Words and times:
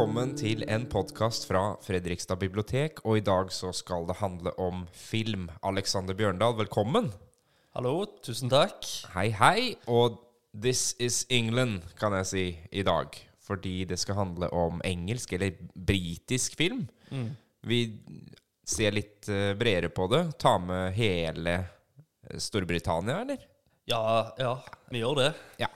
velkommen 0.00 0.30
til 0.32 0.62
en 0.64 0.86
podkast 0.88 1.42
fra 1.44 1.74
Fredrikstad 1.84 2.38
bibliotek. 2.40 3.02
Og 3.04 3.18
i 3.18 3.24
dag 3.24 3.50
så 3.52 3.68
skal 3.76 4.06
det 4.08 4.14
handle 4.16 4.54
om 4.56 4.86
film. 4.96 5.50
Alexander 5.60 6.16
Bjørndal, 6.16 6.54
velkommen. 6.56 7.10
Hallo, 7.76 8.06
tusen 8.24 8.48
takk. 8.48 8.80
Hei, 9.12 9.26
hei. 9.36 9.74
Og 9.92 10.16
this 10.56 10.94
is 10.96 11.26
England, 11.28 11.84
kan 12.00 12.16
jeg 12.16 12.30
si, 12.30 12.46
i 12.72 12.86
dag. 12.88 13.12
Fordi 13.44 13.84
det 13.90 14.00
skal 14.00 14.16
handle 14.22 14.48
om 14.56 14.80
engelsk, 14.88 15.36
eller 15.36 15.60
britisk 15.76 16.56
film. 16.56 16.86
Vi 17.60 17.82
ser 18.64 18.96
litt 18.96 19.28
eh, 19.28 19.52
bredere 19.52 19.92
på 19.92 20.08
det. 20.14 20.22
Ta 20.40 20.56
med 20.64 20.96
hele 20.96 21.58
Storbritannia, 22.40 23.20
eller? 23.26 23.44
Ja, 23.84 24.32
ja, 24.40 24.56
vi 24.88 25.04
gjør 25.04 25.26
det. 25.26 25.30
Ja. 25.60 25.68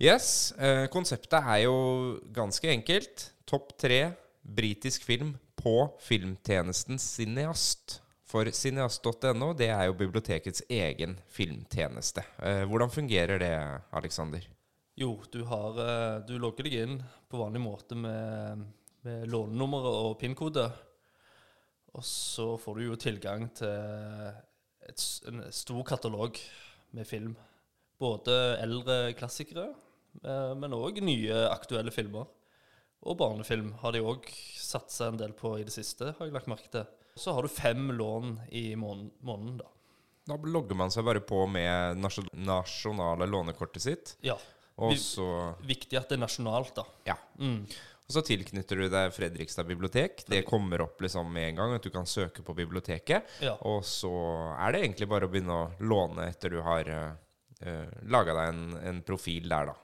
Yes. 0.00 0.52
Eh, 0.56 0.86
konseptet 0.88 1.44
er 1.44 1.66
jo 1.66 1.74
ganske 2.32 2.70
enkelt. 2.72 3.26
Topp 3.44 3.74
tre 3.76 4.14
britisk 4.40 5.02
film 5.04 5.34
på 5.60 5.74
filmtjenesten 6.00 6.96
Cineast. 6.96 7.98
For 8.24 8.48
cineast.no 8.48 9.50
det 9.58 9.68
er 9.68 9.90
jo 9.90 9.98
bibliotekets 9.98 10.64
egen 10.72 11.18
filmtjeneste. 11.28 12.24
Eh, 12.40 12.62
hvordan 12.70 12.92
fungerer 12.94 13.42
det, 13.42 13.52
Alexander? 13.92 14.46
Jo, 14.96 15.18
du, 15.28 15.42
har, 15.50 15.76
eh, 15.84 16.22
du 16.24 16.32
logger 16.40 16.64
deg 16.64 16.78
inn 16.80 16.96
på 17.28 17.42
vanlig 17.42 17.60
måte 17.60 17.98
med, 17.98 18.64
med 19.04 19.28
lånenummeret 19.28 20.00
og 20.06 20.16
PIN-kode. 20.22 20.64
Og 21.92 22.08
så 22.08 22.54
får 22.56 22.80
du 22.80 22.86
jo 22.86 22.96
tilgang 23.04 23.50
til 23.52 24.32
et, 24.88 25.06
en 25.28 25.44
stor 25.52 25.84
katalog 25.92 26.40
med 26.96 27.04
film. 27.04 27.36
Både 28.00 28.40
eldre 28.64 29.12
klassikere, 29.12 29.68
men 30.22 30.74
òg 30.76 31.00
nye 31.04 31.44
aktuelle 31.50 31.90
filmer. 31.94 32.26
Og 33.08 33.16
barnefilm 33.16 33.72
har 33.80 33.92
de 33.96 34.02
òg 34.04 34.26
satsa 34.60 35.08
en 35.08 35.16
del 35.20 35.32
på 35.32 35.54
i 35.58 35.64
det 35.64 35.72
siste, 35.72 36.10
har 36.18 36.26
jeg 36.28 36.34
lagt 36.34 36.50
merke 36.52 36.68
til. 36.72 36.84
Så 37.16 37.32
har 37.34 37.42
du 37.42 37.48
fem 37.48 37.88
lån 37.96 38.34
i 38.52 38.74
måneden, 38.76 39.10
måneden 39.24 39.56
da. 39.62 39.70
Da 40.28 40.36
logger 40.36 40.76
man 40.76 40.92
seg 40.92 41.04
bare 41.08 41.22
på 41.24 41.46
med 41.50 41.96
nasjonale 42.36 43.26
lånekortet 43.26 43.82
sitt. 43.82 44.16
Ja. 44.22 44.36
Og 44.76 44.92
Vi- 44.92 44.98
så 45.00 45.54
Viktig 45.64 45.96
at 45.98 46.08
det 46.08 46.18
er 46.18 46.26
nasjonalt, 46.26 46.74
da. 46.74 46.84
Ja. 47.06 47.16
Og 47.40 48.14
så 48.14 48.22
tilknytter 48.26 48.76
du 48.76 48.88
deg 48.88 49.12
Fredrikstad 49.12 49.66
bibliotek. 49.66 50.24
Det 50.26 50.44
kommer 50.46 50.82
opp 50.82 51.00
liksom 51.00 51.30
med 51.32 51.48
en 51.50 51.56
gang 51.56 51.74
at 51.74 51.82
du 51.82 51.90
kan 51.90 52.04
søke 52.06 52.42
på 52.42 52.54
biblioteket. 52.54 53.22
Ja. 53.40 53.56
Og 53.62 53.82
så 53.84 54.10
er 54.58 54.72
det 54.72 54.82
egentlig 54.82 55.08
bare 55.08 55.26
å 55.26 55.30
begynne 55.30 55.52
å 55.56 55.70
låne 55.80 56.28
etter 56.28 56.50
du 56.50 56.60
har 56.62 56.84
uh, 56.88 57.86
laga 58.08 58.34
deg 58.34 58.48
en, 58.48 58.76
en 58.82 59.02
profil 59.02 59.48
der, 59.48 59.66
da. 59.66 59.74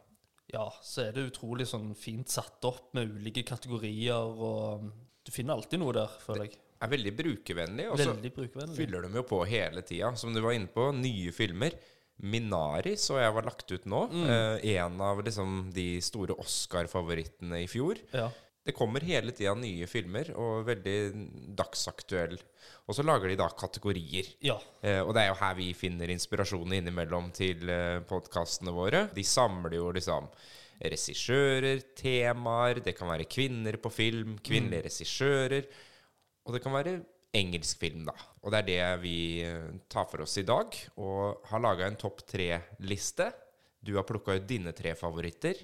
Ja, 0.56 0.70
så 0.80 1.06
er 1.06 1.16
det 1.16 1.26
utrolig 1.28 1.66
sånn 1.68 1.90
fint 1.98 2.32
satt 2.32 2.64
opp 2.64 2.94
med 2.96 3.10
ulike 3.18 3.44
kategorier, 3.46 4.16
og 4.16 4.86
du 5.26 5.32
finner 5.34 5.58
alltid 5.58 5.82
noe 5.82 5.92
der, 5.96 6.14
føler 6.22 6.46
jeg. 6.46 6.56
Det 6.56 6.84
Er 6.86 6.92
veldig 6.92 7.12
brukervennlig. 7.16 7.84
Og 7.92 8.00
så 8.00 8.14
fyller 8.76 9.04
de 9.06 9.20
jo 9.20 9.22
på 9.28 9.40
hele 9.48 9.82
tida. 9.84 10.10
Som 10.20 10.34
du 10.36 10.42
var 10.44 10.56
inne 10.56 10.68
på, 10.72 10.90
nye 10.96 11.32
filmer. 11.36 11.76
Minari 12.16 12.94
så 12.96 13.18
jeg 13.20 13.32
var 13.36 13.44
lagt 13.44 13.68
ut 13.72 13.84
nå. 13.88 14.02
Eh, 14.24 14.64
en 14.78 15.00
av 15.04 15.20
liksom 15.24 15.70
de 15.76 15.98
store 16.04 16.36
Oscar-favorittene 16.40 17.62
i 17.64 17.68
fjor. 17.68 18.00
Ja. 18.16 18.30
Det 18.66 18.74
kommer 18.74 19.04
hele 19.06 19.30
tida 19.30 19.52
nye 19.54 19.86
filmer, 19.86 20.32
og 20.34 20.66
veldig 20.66 20.96
dagsaktuell. 21.58 22.34
Og 22.86 22.96
så 22.98 23.04
lager 23.06 23.30
de 23.30 23.38
da 23.38 23.46
kategorier. 23.54 24.32
ja. 24.42 24.58
Eh, 24.82 24.98
og 25.04 25.14
det 25.14 25.22
er 25.22 25.30
jo 25.30 25.40
her 25.40 25.56
vi 25.58 25.70
finner 25.74 26.10
inspirasjonen 26.10 26.80
innimellom 26.80 27.30
til 27.34 27.62
eh, 27.70 28.00
podkastene 28.06 28.74
våre. 28.74 29.06
De 29.14 29.22
samler 29.26 29.78
jo 29.78 29.92
liksom 29.94 30.26
regissører, 30.82 31.80
temaer, 31.96 32.82
det 32.84 32.96
kan 32.98 33.08
være 33.08 33.28
kvinner 33.30 33.78
på 33.80 33.92
film, 33.94 34.36
kvinnelige 34.44 34.88
regissører. 34.90 35.70
Og 36.46 36.54
det 36.54 36.62
kan 36.64 36.74
være 36.74 36.98
engelsk 37.36 37.80
film, 37.80 38.04
da. 38.08 38.14
Og 38.42 38.52
det 38.52 38.60
er 38.60 38.68
det 38.68 38.82
vi 39.02 39.16
eh, 39.46 39.72
tar 39.92 40.10
for 40.10 40.26
oss 40.26 40.36
i 40.42 40.46
dag. 40.46 40.74
Og 40.98 41.46
har 41.50 41.62
laga 41.62 41.86
en 41.86 41.98
topp 42.00 42.26
tre-liste. 42.28 43.30
Du 43.86 43.94
har 43.96 44.06
plukka 44.08 44.34
ut 44.36 44.46
dine 44.48 44.72
tre 44.76 44.94
favoritter. 44.98 45.62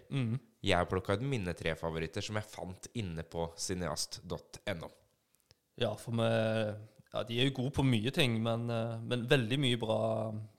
Jeg 0.63 0.79
har 0.79 0.87
plukka 0.91 1.17
ut 1.19 1.25
mine 1.27 1.55
tre 1.59 1.75
favoritter, 1.79 2.23
som 2.23 2.39
jeg 2.39 2.47
fant 2.53 2.87
inne 2.95 3.25
på 3.27 3.49
cineast.no. 3.59 4.91
ja, 5.83 5.91
for 5.99 6.15
vi 6.21 6.29
ja, 7.13 7.23
De 7.29 7.41
er 7.41 7.51
jo 7.51 7.57
gode 7.59 7.75
på 7.77 7.85
mye 7.85 8.13
ting, 8.15 8.39
men, 8.41 8.71
eh, 8.73 8.95
men 9.05 9.27
veldig 9.29 9.59
mye 9.61 9.81
bra 9.81 9.99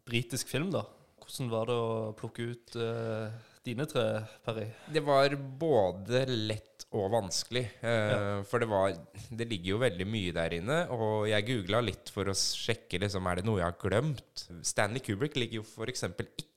britisk 0.06 0.51
film, 0.51 0.69
da. 0.75 0.84
Hvordan 1.24 1.50
var 1.50 1.69
det 1.72 1.79
å 1.79 2.13
plukke 2.19 2.46
ut 2.51 2.75
uh, 2.75 3.31
dine 3.66 3.88
tre, 3.90 4.03
Perry? 4.44 4.68
Det 4.91 5.01
var 5.07 5.34
både 5.40 6.25
lett 6.28 6.84
og 6.94 7.07
vanskelig. 7.16 7.63
Eh, 7.81 8.44
For 8.50 8.62
det 8.62 8.68
var 8.69 8.94
Det 9.31 9.47
ligger 9.50 9.72
jo 9.72 9.80
veldig 9.81 10.06
mye 10.06 10.34
der 10.35 10.57
inne. 10.59 10.80
Og 10.94 11.30
jeg 11.31 11.47
googla 11.47 11.80
litt 11.81 12.12
for 12.13 12.30
å 12.30 12.35
sjekke 12.38 13.00
liksom, 13.01 13.25
er 13.31 13.40
det 13.40 13.47
noe 13.47 13.63
jeg 13.63 13.69
har 13.72 13.80
glemt. 13.81 14.44
Stanley 14.68 15.01
Kubrick 15.01 15.40
ligger 15.40 15.62
jo 15.62 15.66
f.eks. 15.66 16.06
ikke 16.12 16.51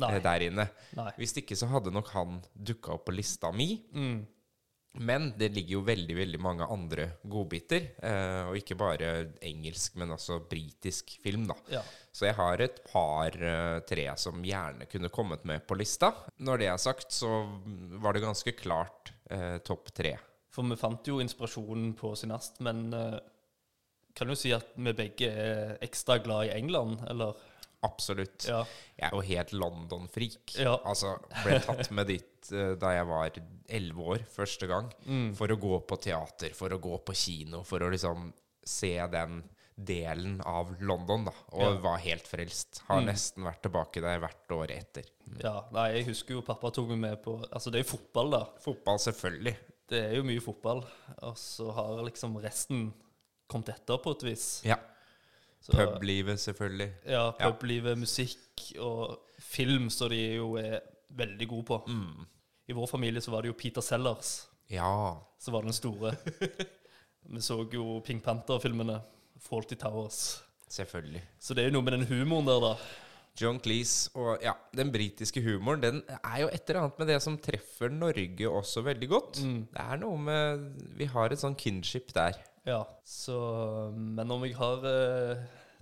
Nei. 0.00 0.12
eh, 0.14 0.22
der 0.24 0.46
inne. 0.48 0.68
Nei. 0.98 1.10
Hvis 1.20 1.36
ikke 1.40 1.58
så 1.58 1.68
hadde 1.72 1.92
nok 1.94 2.12
han 2.14 2.38
dukka 2.54 2.96
opp 2.96 3.08
på 3.08 3.16
lista 3.16 3.52
mi. 3.52 3.74
Mm. 3.92 4.22
Men 5.00 5.30
det 5.40 5.48
ligger 5.54 5.78
jo 5.78 5.84
veldig 5.86 6.14
veldig 6.18 6.38
mange 6.44 6.66
andre 6.68 7.06
godbiter. 7.24 7.86
Eh, 8.04 8.42
og 8.50 8.58
ikke 8.60 8.76
bare 8.76 9.12
engelsk, 9.40 9.96
men 10.00 10.12
også 10.12 10.42
britisk 10.50 11.14
film, 11.22 11.46
da. 11.48 11.56
Ja. 11.72 11.82
Så 12.12 12.26
jeg 12.28 12.36
har 12.36 12.60
et 12.60 12.82
par 12.90 13.32
eh, 13.32 13.78
tre 13.88 14.04
som 14.20 14.42
gjerne 14.44 14.88
kunne 14.92 15.12
kommet 15.12 15.46
med 15.48 15.64
på 15.66 15.78
lista. 15.80 16.12
Når 16.44 16.60
det 16.60 16.68
er 16.68 16.82
sagt, 16.82 17.08
så 17.12 17.40
var 18.04 18.12
det 18.12 18.24
ganske 18.26 18.52
klart 18.58 19.14
eh, 19.32 19.56
topp 19.64 19.94
tre. 19.96 20.18
For 20.52 20.68
vi 20.68 20.76
fant 20.76 21.08
jo 21.08 21.22
inspirasjonen 21.24 21.94
på 21.96 22.12
Sinast, 22.20 22.60
men 22.60 22.90
eh, 22.92 23.16
kan 24.12 24.28
jo 24.28 24.36
si 24.36 24.52
at 24.52 24.74
vi 24.76 24.92
begge 24.92 25.30
er 25.32 25.78
ekstra 25.84 26.18
glad 26.20 26.50
i 26.50 26.54
England, 26.58 27.00
eller? 27.08 27.48
Absolutt. 27.82 28.46
Ja. 28.48 28.60
Jeg 28.98 29.08
er 29.08 29.16
jo 29.16 29.22
helt 29.26 29.54
London-freak. 29.56 30.54
Ja. 30.60 30.76
Altså, 30.86 31.16
ble 31.42 31.58
tatt 31.64 31.90
med 31.94 32.06
dit 32.12 32.52
uh, 32.54 32.74
da 32.78 32.92
jeg 32.94 33.08
var 33.10 33.40
elleve 33.72 34.06
år 34.14 34.26
første 34.30 34.68
gang. 34.70 34.92
Mm. 35.06 35.32
For 35.38 35.50
å 35.50 35.58
gå 35.58 35.80
på 35.90 35.98
teater, 36.04 36.54
for 36.54 36.74
å 36.74 36.78
gå 36.82 37.00
på 37.06 37.16
kino, 37.16 37.64
for 37.66 37.82
å 37.82 37.90
liksom 37.92 38.30
se 38.62 38.94
den 39.10 39.40
delen 39.74 40.36
av 40.46 40.74
London, 40.84 41.24
da. 41.26 41.32
Og 41.56 41.62
Ja. 41.62 41.70
Mm. 41.72 41.82
var 41.82 41.98
helt 42.04 42.28
frelst. 42.28 42.82
Har 42.86 43.00
nesten 43.02 43.42
vært 43.48 43.62
tilbake 43.64 44.02
der 44.04 44.20
hvert 44.22 44.54
år 44.54 44.70
etter. 44.76 45.08
ja. 45.42 45.64
Nei, 45.72 45.88
jeg 45.96 46.06
husker 46.12 46.34
jo 46.36 46.42
pappa 46.46 46.70
tok 46.70 46.88
meg 46.92 46.98
med 46.98 47.22
på 47.24 47.38
Altså, 47.50 47.70
det 47.72 47.80
er 47.80 47.84
jo 47.84 47.96
fotball, 47.96 48.30
da. 48.30 48.44
Fotball, 48.60 48.98
selvfølgelig. 48.98 49.56
Det 49.88 50.04
er 50.06 50.14
jo 50.16 50.22
mye 50.28 50.40
fotball. 50.40 50.84
Og 51.22 51.36
så 51.36 51.72
har 51.72 52.04
liksom 52.06 52.36
resten 52.38 52.92
kommet 53.48 53.68
etter, 53.74 53.98
på 53.98 54.14
et 54.14 54.22
vis. 54.30 54.46
Ja. 54.64 54.78
Publivet, 55.70 56.40
selvfølgelig. 56.40 56.88
Ja, 57.06 57.30
publivet, 57.38 57.98
musikk 57.98 58.62
og 58.82 59.18
film, 59.38 59.90
så 59.90 60.08
de 60.10 60.18
jo 60.34 60.56
er 60.58 60.80
veldig 61.14 61.48
gode 61.48 61.64
på. 61.68 61.78
Mm. 61.86 62.26
I 62.68 62.72
vår 62.74 62.86
familie 62.90 63.20
så 63.22 63.30
var 63.30 63.42
det 63.42 63.52
jo 63.52 63.58
Peter 63.58 63.80
Sellers 63.84 64.48
Ja. 64.70 65.14
som 65.38 65.54
var 65.54 65.62
den 65.62 65.72
store. 65.72 66.14
Vi 67.32 67.40
så 67.40 67.60
jo 67.72 68.00
Pink 68.04 68.24
Panther-filmene. 68.24 69.00
Faulty 69.42 69.74
Towers. 69.74 70.42
Selvfølgelig. 70.70 71.22
Så 71.40 71.54
det 71.54 71.62
er 71.64 71.68
jo 71.70 71.76
noe 71.76 71.82
med 71.86 71.92
den 71.98 72.06
humoren 72.10 72.46
der, 72.46 72.60
da. 72.62 72.74
John 73.40 73.58
Cleese 73.64 74.10
og 74.14 74.42
ja, 74.44 74.52
den 74.76 74.90
britiske 74.92 75.40
humoren, 75.42 75.80
den 75.82 76.02
er 76.08 76.42
jo 76.42 76.48
et 76.52 76.68
eller 76.68 76.82
annet 76.82 76.98
med 77.00 77.08
det 77.08 77.16
som 77.24 77.38
treffer 77.40 77.88
Norge 77.88 78.48
også 78.48 78.82
veldig 78.84 79.08
godt. 79.08 79.40
Det 79.72 79.80
er 79.80 80.00
noe 80.02 80.18
med 80.20 80.66
Vi 80.98 81.06
har 81.08 81.32
et 81.32 81.40
sånn 81.40 81.56
kinship 81.56 82.12
der. 82.14 82.36
Ja, 82.68 82.82
så 83.04 83.36
Men 83.94 84.30
om 84.30 84.44
jeg 84.46 84.54
har 84.58 84.84
eh, 84.86 85.40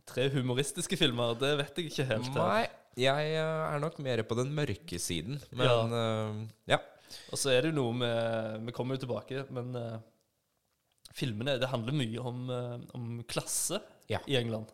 tre 0.08 0.28
humoristiske 0.32 0.96
filmer, 1.00 1.34
det 1.38 1.52
vet 1.60 1.80
jeg 1.80 1.90
ikke 1.90 2.06
helt. 2.08 2.30
her. 2.32 2.40
Nei, 2.40 2.62
jeg 3.00 3.34
eh, 3.36 3.66
er 3.66 3.82
nok 3.82 4.00
mer 4.02 4.22
på 4.26 4.38
den 4.38 4.54
mørke 4.56 5.00
siden. 5.02 5.40
Men 5.52 5.94
eh, 5.98 6.40
ja. 6.74 6.80
Og 7.30 7.40
så 7.40 7.52
er 7.52 7.64
det 7.64 7.72
jo 7.72 7.78
noe 7.80 7.94
med 7.98 8.66
Vi 8.68 8.74
kommer 8.74 8.94
jo 8.94 9.02
tilbake, 9.02 9.42
men 9.50 9.74
uh, 9.74 9.96
filmene 11.10 11.56
Det 11.58 11.66
handler 11.72 11.96
mye 11.98 12.20
om, 12.22 12.44
uh, 12.46 12.76
om 12.94 13.16
klasse 13.26 13.80
Ja. 14.06 14.20
i 14.30 14.36
England. 14.38 14.70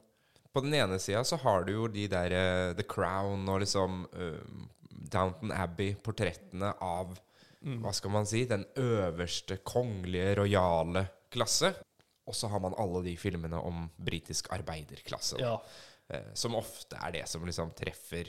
På 0.52 0.60
den 0.60 0.74
ene 0.76 0.98
sida 1.00 1.22
så 1.24 1.38
har 1.40 1.64
du 1.64 1.72
jo 1.72 1.86
de 1.88 2.04
der 2.12 2.34
The 2.76 2.84
Crown 2.84 3.48
og 3.48 3.62
liksom 3.64 4.04
uh, 4.12 4.68
Downton 5.08 5.52
Abbey-portrettene 5.52 6.74
av 6.76 7.16
Hva 7.64 7.92
skal 7.96 8.12
man 8.12 8.28
si? 8.28 8.44
Den 8.44 8.66
øverste 8.76 9.56
kongelige, 9.64 10.36
rojale 10.42 11.06
klasse. 11.32 11.72
Og 12.26 12.34
så 12.34 12.48
har 12.50 12.60
man 12.62 12.74
alle 12.82 13.02
de 13.06 13.14
filmene 13.20 13.58
om 13.62 13.90
britisk 13.96 14.50
arbeiderklasse. 14.54 15.38
Ja. 15.42 15.60
Eh, 16.08 16.32
som 16.34 16.54
ofte 16.58 16.96
er 17.02 17.10
det 17.18 17.26
som 17.30 17.46
liksom 17.46 17.70
treffer 17.78 18.24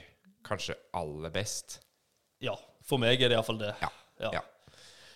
kanskje 0.47 0.75
aller 0.97 1.31
best. 1.33 1.79
ja. 2.43 2.55
For 2.87 2.97
meg 3.03 3.19
er 3.19 3.27
det 3.27 3.35
iallfall 3.35 3.57
det. 3.59 3.73
Ja. 3.81 3.89
Ja. 4.23 4.29
ja. 4.37 4.41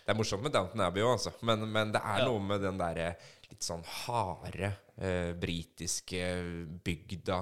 Det 0.02 0.12
er 0.12 0.18
morsomt 0.18 0.44
med 0.44 0.52
Downton 0.52 0.82
Abbey 0.84 1.04
òg, 1.06 1.14
altså. 1.16 1.32
Men, 1.48 1.64
men 1.72 1.94
det 1.94 2.02
er 2.04 2.26
noe 2.28 2.42
med 2.44 2.60
den 2.66 2.76
derre 2.82 3.14
litt 3.48 3.64
sånn 3.64 3.84
harde 4.04 4.74
eh, 4.98 5.32
britiske 5.40 6.20
bygda. 6.84 7.40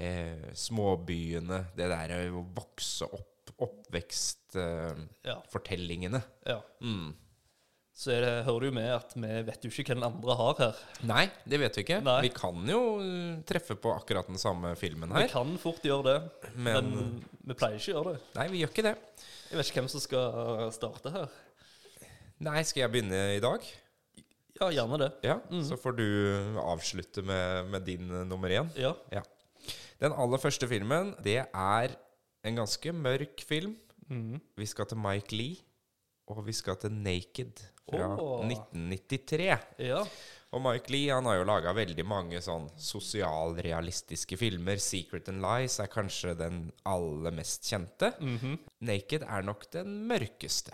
Eh, 0.00 0.52
småbyene. 0.56 1.64
Det 1.76 1.88
derre 1.88 2.28
å 2.28 2.42
vokse 2.56 3.04
opp, 3.08 3.50
oppvekstfortellingene. 3.64 6.20
Ja. 6.44 6.60
mm. 6.84 7.14
Så 7.94 8.10
det, 8.10 8.30
hører 8.48 8.64
det 8.64 8.68
jo 8.68 8.74
med 8.74 8.88
at 8.90 9.12
vi 9.14 9.28
vet 9.46 9.64
jo 9.64 9.70
ikke 9.70 9.92
hvem 9.92 10.00
den 10.00 10.08
andre 10.08 10.34
har 10.40 10.56
her. 10.58 10.78
Nei, 11.06 11.24
det 11.46 11.60
vet 11.62 11.76
vi 11.78 11.84
ikke. 11.84 12.00
Nei. 12.02 12.16
Vi 12.26 12.32
kan 12.34 12.66
jo 12.66 12.80
uh, 12.98 13.36
treffe 13.46 13.76
på 13.78 13.92
akkurat 13.94 14.26
den 14.30 14.40
samme 14.42 14.72
filmen 14.78 15.14
her. 15.14 15.28
Vi 15.28 15.30
kan 15.30 15.52
fort 15.62 15.86
gjøre 15.86 16.08
det, 16.08 16.50
men, 16.56 16.90
Men 16.90 17.46
vi 17.46 17.56
pleier 17.58 17.78
ikke 17.78 17.92
å 17.92 17.96
gjøre 18.00 18.16
det. 18.16 18.24
Nei, 18.40 18.48
vi 18.50 18.64
gjør 18.64 18.72
ikke 18.74 18.86
det. 18.88 18.94
Jeg 19.50 19.60
vet 19.60 19.70
ikke 19.70 19.84
hvem 19.84 19.90
som 19.92 20.02
skal 20.02 20.64
starte 20.74 21.14
her. 21.14 21.38
Nei, 22.42 22.58
skal 22.66 22.82
jeg 22.82 22.92
begynne 22.96 23.20
i 23.36 23.42
dag? 23.44 23.70
Ja, 24.58 24.72
gjerne 24.74 24.98
det. 24.98 25.10
Ja, 25.26 25.38
Så 25.66 25.78
får 25.78 25.94
du 25.98 26.08
avslutte 26.62 27.22
med, 27.26 27.70
med 27.70 27.86
din 27.86 28.10
uh, 28.10 28.24
nummer 28.26 28.50
én. 28.50 28.74
Ja. 28.74 29.22
Den 30.02 30.18
aller 30.18 30.42
første 30.42 30.66
filmen, 30.68 31.14
det 31.22 31.44
er 31.46 31.94
en 32.44 32.58
ganske 32.58 32.92
mørk 32.92 33.46
film. 33.46 33.78
Mm. 34.10 34.42
Vi 34.58 34.66
skal 34.68 34.90
til 34.90 34.98
Mike 35.00 35.36
Lee, 35.38 35.62
og 36.30 36.44
vi 36.46 36.54
skal 36.56 36.78
til 36.80 36.92
Naked 36.92 37.60
fra 37.84 38.14
oh. 38.16 38.44
1993. 38.46 39.50
ja. 39.90 40.04
Og 40.54 40.60
Mike 40.62 40.86
Lee 40.94 41.10
han 41.10 41.26
har 41.26 41.40
jo 41.40 41.46
laga 41.48 41.72
veldig 41.74 42.04
mange 42.06 42.38
sånn 42.38 42.68
sosialrealistiske 42.78 44.36
filmer. 44.38 44.78
'Secret 44.78 45.28
and 45.32 45.42
Lies' 45.42 45.80
er 45.82 45.90
kanskje 45.90 46.36
den 46.38 46.60
aller 46.86 47.34
mest 47.34 47.66
kjente. 47.66 48.12
Mhm. 48.20 48.58
'Naked' 48.86 49.26
er 49.26 49.42
nok 49.42 49.66
den 49.72 50.06
mørkeste. 50.08 50.72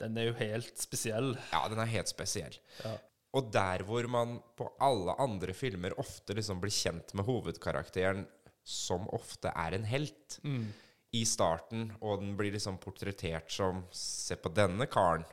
Den 0.00 0.18
er 0.18 0.26
jo 0.26 0.32
helt 0.40 0.74
spesiell. 0.78 1.36
Ja, 1.52 1.68
den 1.68 1.78
er 1.78 1.86
helt 1.86 2.08
spesiell. 2.10 2.58
Ja. 2.84 2.96
Og 3.32 3.52
der 3.52 3.84
hvor 3.84 4.06
man 4.08 4.40
på 4.56 4.68
alle 4.80 5.14
andre 5.22 5.54
filmer 5.54 5.94
ofte 6.00 6.34
liksom 6.34 6.60
blir 6.60 6.74
kjent 6.74 7.14
med 7.14 7.24
hovedkarakteren, 7.24 8.26
som 8.64 9.06
ofte 9.14 9.52
er 9.54 9.74
en 9.74 9.84
helt, 9.84 10.40
Mm. 10.42 10.72
I 11.16 11.24
starten, 11.28 11.88
og 12.00 12.20
den 12.20 12.36
blir 12.38 12.54
liksom 12.54 12.78
portrettert 12.82 13.50
som 13.52 13.84
Se 13.96 14.36
på 14.36 14.50
denne 14.54 14.86
karen. 14.90 15.24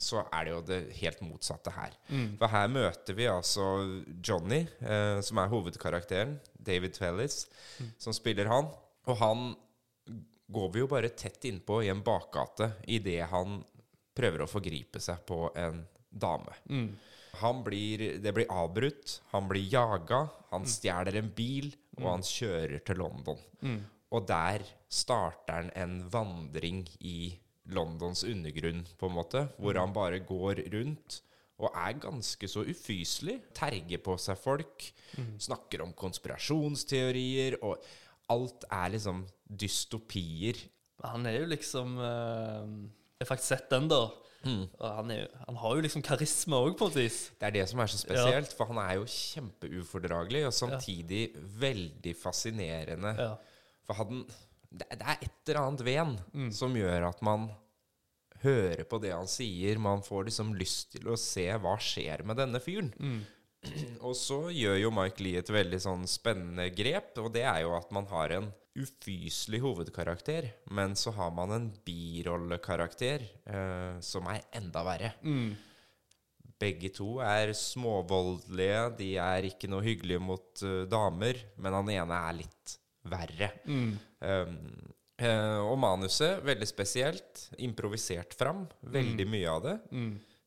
Så 0.00 0.22
er 0.32 0.46
det 0.46 0.52
jo 0.52 0.60
det 0.64 0.78
helt 1.00 1.20
motsatte 1.24 1.72
her. 1.74 1.96
For 2.40 2.52
her 2.52 2.70
møter 2.72 3.16
vi 3.18 3.26
altså 3.28 3.66
Johnny, 4.24 4.62
eh, 4.80 5.20
som 5.24 5.40
er 5.42 5.50
hovedkarakteren. 5.52 6.38
David 6.56 6.96
Fellis, 6.96 7.42
som 7.98 8.16
spiller 8.16 8.48
han. 8.48 8.70
Og 9.08 9.16
han 9.20 9.50
går 10.50 10.72
vi 10.72 10.82
jo 10.82 10.88
bare 10.90 11.12
tett 11.14 11.44
innpå 11.44 11.82
i 11.84 11.90
en 11.92 12.02
bakgate 12.02 12.72
idet 12.90 13.28
han 13.30 13.60
prøver 14.16 14.44
å 14.44 14.50
forgripe 14.50 15.00
seg 15.02 15.22
på 15.28 15.44
en 15.58 15.84
dame. 16.10 16.56
Mm. 16.68 16.90
Han 17.40 17.62
blir, 17.64 18.18
det 18.18 18.32
blir 18.34 18.50
avbrutt, 18.50 19.20
han 19.30 19.46
blir 19.48 19.68
jaga, 19.70 20.24
han 20.50 20.66
stjeler 20.66 21.20
en 21.20 21.30
bil, 21.36 21.70
og 22.00 22.08
han 22.08 22.26
kjører 22.26 22.82
til 22.84 22.98
London. 22.98 23.38
Og 24.10 24.26
der 24.26 24.64
starter 24.90 25.60
han 25.60 25.72
en 25.78 25.96
vandring 26.10 26.84
i 27.00 27.38
Londons 27.70 28.24
undergrunn, 28.26 28.82
på 28.98 29.06
en 29.10 29.14
måte, 29.14 29.44
hvor 29.60 29.78
han 29.78 29.92
bare 29.94 30.18
går 30.26 30.64
rundt 30.72 31.20
og 31.60 31.74
er 31.76 31.98
ganske 32.00 32.48
så 32.48 32.64
ufyselig. 32.64 33.36
Terger 33.56 34.00
på 34.02 34.16
seg 34.20 34.38
folk, 34.40 34.86
snakker 35.38 35.84
om 35.84 35.92
konspirasjonsteorier, 35.96 37.58
og 37.62 37.82
alt 38.32 38.64
er 38.72 38.94
liksom 38.94 39.26
dystopier. 39.44 40.56
Han 41.04 41.28
er 41.28 41.40
jo 41.40 41.50
liksom 41.50 41.94
eh, 42.04 42.64
Jeg 43.18 43.24
har 43.24 43.30
faktisk 43.34 43.52
sett 43.54 43.70
den, 43.72 43.88
da. 43.92 44.02
Og 44.80 44.84
han, 44.88 45.10
er, 45.12 45.26
han 45.44 45.56
har 45.60 45.76
jo 45.76 45.84
liksom 45.84 46.04
karisma 46.04 46.62
òg, 46.64 46.72
på 46.80 46.88
et 46.88 46.98
vis. 47.02 47.18
Det 47.36 47.50
er 47.50 47.56
det 47.58 47.66
som 47.68 47.82
er 47.82 47.92
så 47.92 48.00
spesielt, 48.00 48.54
for 48.56 48.70
han 48.72 48.80
er 48.80 48.94
jo 48.96 49.04
kjempeufordragelig, 49.12 50.46
og 50.48 50.56
samtidig 50.56 51.26
veldig 51.60 52.14
fascinerende. 52.16 53.12
Ja. 53.20 53.34
For 53.90 53.98
han, 53.98 54.22
det, 54.70 54.86
det 54.94 55.02
er 55.02 55.18
et 55.26 55.50
eller 55.50 55.64
annet 55.64 55.84
ved 55.86 55.98
han 55.98 56.52
som 56.54 56.76
gjør 56.78 57.08
at 57.10 57.20
man 57.26 57.48
hører 58.44 58.86
på 58.88 59.00
det 59.02 59.12
han 59.12 59.28
sier. 59.28 59.80
Man 59.82 60.04
får 60.06 60.30
liksom 60.30 60.54
lyst 60.58 60.94
til 60.94 61.10
å 61.10 61.18
se 61.20 61.46
hva 61.60 61.74
skjer 61.82 62.24
med 62.28 62.38
denne 62.40 62.62
fyren. 62.62 62.92
Og 64.06 64.14
så 64.16 64.46
gjør 64.54 64.78
jo 64.80 64.92
Mike 64.94 65.20
Lee 65.20 65.42
et 65.42 65.52
veldig 65.52 65.80
sånn 65.84 66.06
spennende 66.08 66.70
grep, 66.72 67.12
og 67.20 67.28
det 67.34 67.42
er 67.44 67.58
jo 67.66 67.74
at 67.76 67.90
man 67.92 68.06
har 68.08 68.32
en 68.38 68.46
ufyselig 68.80 69.60
hovedkarakter, 69.60 70.46
men 70.72 70.94
så 70.96 71.12
har 71.12 71.34
man 71.36 71.52
en 71.52 71.66
birollekarakter 71.84 73.26
eh, 73.26 73.98
som 74.00 74.30
er 74.32 74.46
enda 74.56 74.84
verre. 74.86 75.10
Begge 76.60 76.88
to 76.92 77.18
er 77.24 77.52
småvoldelige, 77.56 78.80
de 78.96 79.10
er 79.20 79.50
ikke 79.50 79.68
noe 79.72 79.84
hyggelige 79.84 80.20
mot 80.20 80.64
uh, 80.64 80.82
damer, 80.88 81.38
men 81.56 81.76
han 81.76 81.92
ene 81.92 82.18
er 82.28 82.36
litt 82.42 82.74
verre. 83.08 83.52
Um, 83.66 83.94
eh, 85.20 85.60
og 85.64 85.78
manuset, 85.80 86.42
veldig 86.44 86.68
spesielt, 86.68 87.46
improvisert 87.62 88.36
fram, 88.36 88.66
veldig 88.80 89.26
mye 89.30 89.50
av 89.52 89.64
det. 89.66 89.76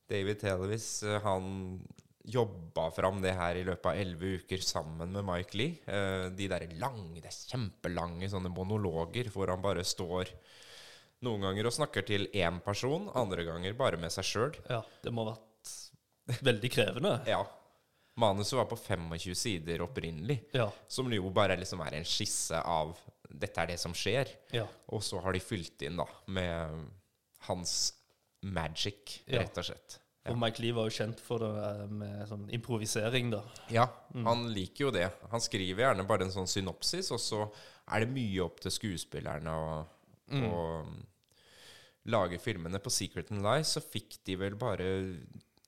David 0.09 0.41
Televis, 0.43 0.87
eh, 1.07 1.19
han 1.23 1.79
jobba 2.23 2.87
fram 2.95 3.19
det 3.23 3.33
her 3.35 3.57
i 3.59 3.63
løpet 3.67 3.89
av 3.89 3.99
elleve 3.99 4.37
uker 4.39 4.61
sammen 4.63 5.11
med 5.11 5.25
Mike 5.27 5.57
Lee. 5.59 5.79
Eh, 5.85 6.29
de 6.35 6.47
der 6.51 6.67
lange, 6.79 7.19
det 7.19 7.31
er 7.31 7.39
kjempelange 7.51 8.29
sånne 8.31 8.51
monologer 8.53 9.27
hvor 9.33 9.51
han 9.51 9.63
bare 9.63 9.83
står 9.83 10.31
noen 11.23 11.43
ganger 11.47 11.67
og 11.67 11.75
snakker 11.75 12.05
til 12.07 12.27
én 12.35 12.59
person, 12.63 13.09
andre 13.15 13.45
ganger 13.47 13.75
bare 13.79 13.99
med 13.99 14.11
seg 14.11 14.27
sjøl. 14.27 14.55
ja. 14.69 14.81
Det 15.03 15.11
må 15.11 15.27
ha 15.27 15.35
vært 15.35 16.43
veldig 16.49 16.71
krevende. 16.71 17.17
Ja. 17.27 17.43
Manuset 18.15 18.57
var 18.59 18.67
på 18.69 18.77
25 18.77 19.35
sider 19.35 19.81
opprinnelig, 19.81 20.43
Ja. 20.53 20.71
som 20.87 21.11
jo 21.13 21.29
bare 21.33 21.57
liksom 21.57 21.81
er 21.81 21.95
en 21.97 22.05
skisse 22.05 22.59
av 22.61 22.97
dette 23.33 23.61
er 23.61 23.67
det 23.73 23.79
som 23.79 23.93
skjer. 23.93 24.29
Ja. 24.53 24.67
Og 24.93 25.01
så 25.01 25.19
har 25.23 25.33
de 25.33 25.41
fylt 25.41 25.81
inn 25.81 25.97
da 25.97 26.05
med 26.27 26.85
hans 27.47 27.93
magic, 28.41 29.23
Ja. 29.25 29.39
rett 29.39 29.57
og 29.57 29.65
slett. 29.65 29.99
Og 30.25 30.37
Mike 30.39 30.61
Lee 30.63 30.71
var 30.71 30.87
jo 30.87 30.95
kjent 30.95 31.19
for 31.19 31.39
det 31.39 31.49
eh, 31.67 31.87
med 31.87 32.27
sånn 32.29 32.45
improvisering, 32.55 33.31
da. 33.33 33.41
Ja, 33.73 33.87
han 34.13 34.45
liker 34.53 34.85
jo 34.85 34.91
det. 34.95 35.09
Han 35.33 35.43
skriver 35.43 35.83
gjerne 35.83 36.07
bare 36.07 36.23
en 36.23 36.31
sånn 36.31 36.47
synopsis, 36.47 37.11
og 37.11 37.19
så 37.19 37.41
er 37.91 38.05
det 38.05 38.13
mye 38.13 38.45
opp 38.45 38.61
til 38.63 38.71
skuespillerne 38.71 39.51
å 39.51 39.87
mm. 40.31 40.93
lage 42.13 42.39
filmene. 42.39 42.79
På 42.79 42.93
Secret 42.93 43.33
and 43.35 43.43
Lies 43.43 43.75
så 43.75 43.83
fikk 43.83 44.21
de 44.23 44.37
vel 44.39 44.55
bare 44.55 44.87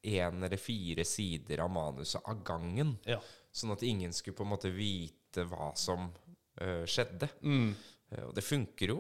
én 0.05 0.43
eller 0.43 0.61
fire 0.61 1.05
sider 1.07 1.63
av 1.63 1.71
manuset 1.73 2.23
av 2.23 2.43
gangen. 2.45 2.95
Ja. 3.07 3.19
Sånn 3.55 3.73
at 3.75 3.83
ingen 3.87 4.13
skulle 4.13 4.37
på 4.37 4.45
en 4.45 4.53
måte 4.53 4.71
vite 4.73 5.45
hva 5.49 5.71
som 5.79 6.09
uh, 6.09 6.83
skjedde. 6.89 7.29
Mm. 7.41 7.71
Uh, 8.13 8.23
og 8.27 8.33
det 8.37 8.45
funker 8.45 8.93
jo 8.93 8.99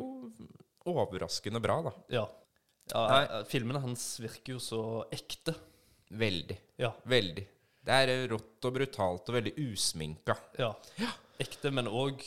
overraskende 0.85 1.61
bra, 1.63 1.79
da. 1.87 1.93
Ja. 2.13 2.23
ja 2.91 3.05
eh, 3.17 3.39
filmene 3.49 3.81
hans 3.81 4.03
virker 4.21 4.55
jo 4.55 4.61
så 4.61 4.81
ekte. 5.13 5.55
Veldig. 6.13 6.57
Ja. 6.77 6.91
Veldig. 7.09 7.45
Det 7.85 7.97
er 8.03 8.27
rått 8.29 8.67
og 8.69 8.75
brutalt 8.75 9.31
og 9.31 9.37
veldig 9.39 9.55
usminka. 9.65 10.37
ja. 10.61 10.71
Ekte, 11.41 11.67
men 11.73 11.89
òg 11.89 12.21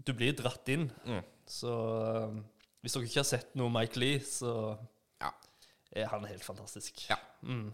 Du 0.00 0.14
blir 0.16 0.32
dratt 0.38 0.70
inn. 0.72 0.86
Mm. 1.04 1.18
Så 1.44 1.72
hvis 2.82 2.96
dere 2.96 3.06
ikke 3.06 3.20
har 3.20 3.28
sett 3.28 3.52
noe 3.58 3.70
Mike 3.70 4.00
Lee, 4.00 4.22
så 4.26 4.74
Ja. 5.92 6.04
er 6.06 6.10
han 6.14 6.24
helt 6.28 6.44
fantastisk. 6.44 7.04
Ja. 7.10 7.18
Mm. 7.42 7.70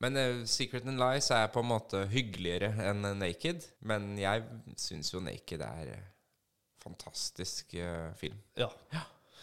Men 0.00 0.16
uh, 0.16 0.44
Secret 0.48 0.86
and 0.88 1.00
Lies 1.00 1.28
er 1.30 1.50
på 1.52 1.60
en 1.60 1.68
måte 1.68 2.06
hyggeligere 2.08 2.70
enn 2.88 3.04
eh, 3.04 3.16
Naked. 3.20 3.66
Men 3.84 4.14
jeg 4.18 4.44
syns 4.80 5.12
jo 5.12 5.20
Naked 5.20 5.60
er 5.66 5.90
uh, 5.92 6.04
fantastisk 6.80 7.74
uh, 7.76 8.08
film. 8.16 8.38
Ja. 8.56 8.70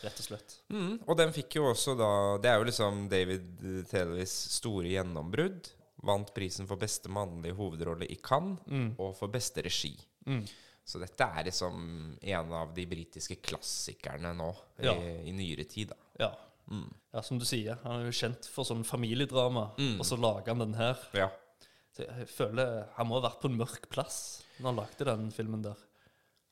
Rett 0.01 0.19
og 0.21 0.27
slett. 0.27 0.55
Mm, 0.69 0.99
og 1.09 1.15
den 1.17 1.31
fikk 1.33 1.55
jo 1.57 1.63
også 1.71 1.95
da 1.97 2.07
Det 2.37 2.49
er 2.51 2.59
jo 2.59 2.65
liksom 2.67 2.99
David 3.09 3.47
Televis 3.89 4.33
store 4.57 4.91
gjennombrudd. 4.93 5.71
Vant 6.05 6.29
prisen 6.35 6.67
for 6.69 6.77
beste 6.77 7.09
mannlige 7.09 7.55
hovedrolle 7.57 8.05
i 8.13 8.19
Cannes, 8.21 8.59
og 9.01 9.15
for 9.17 9.33
beste 9.33 9.63
regi. 9.65 9.95
Mm. 10.29 10.43
Så 10.87 11.01
dette 11.01 11.25
er 11.25 11.47
liksom 11.49 11.79
en 12.21 12.53
av 12.53 12.69
de 12.77 12.85
britiske 12.87 13.39
klassikerne 13.43 14.29
nå 14.37 14.51
Ja. 14.85 14.93
i, 14.93 15.15
i 15.29 15.33
nyere 15.33 15.65
tid. 15.65 15.89
da. 15.89 15.97
Ja. 16.21 16.29
Ja, 17.13 17.21
som 17.23 17.39
du 17.39 17.45
sier, 17.45 17.77
han 17.83 18.01
er 18.01 18.05
jo 18.09 18.15
kjent 18.19 18.45
for 18.51 18.63
sånn 18.67 18.83
familiedrama, 18.85 19.69
og 19.99 20.05
så 20.05 20.17
lager 20.19 20.53
han 20.53 20.59
den 20.65 20.73
her. 20.79 20.97
Ja. 21.13 21.29
Så 21.95 22.03
jeg 22.05 22.27
føler 22.29 22.87
Han 22.97 23.07
må 23.09 23.15
ha 23.19 23.29
vært 23.29 23.39
på 23.41 23.49
en 23.49 23.57
mørk 23.57 23.87
plass 23.89 24.43
når 24.59 24.67
han 24.69 24.75
lagde 24.83 25.05
den 25.07 25.31
filmen 25.33 25.63
der. 25.63 25.77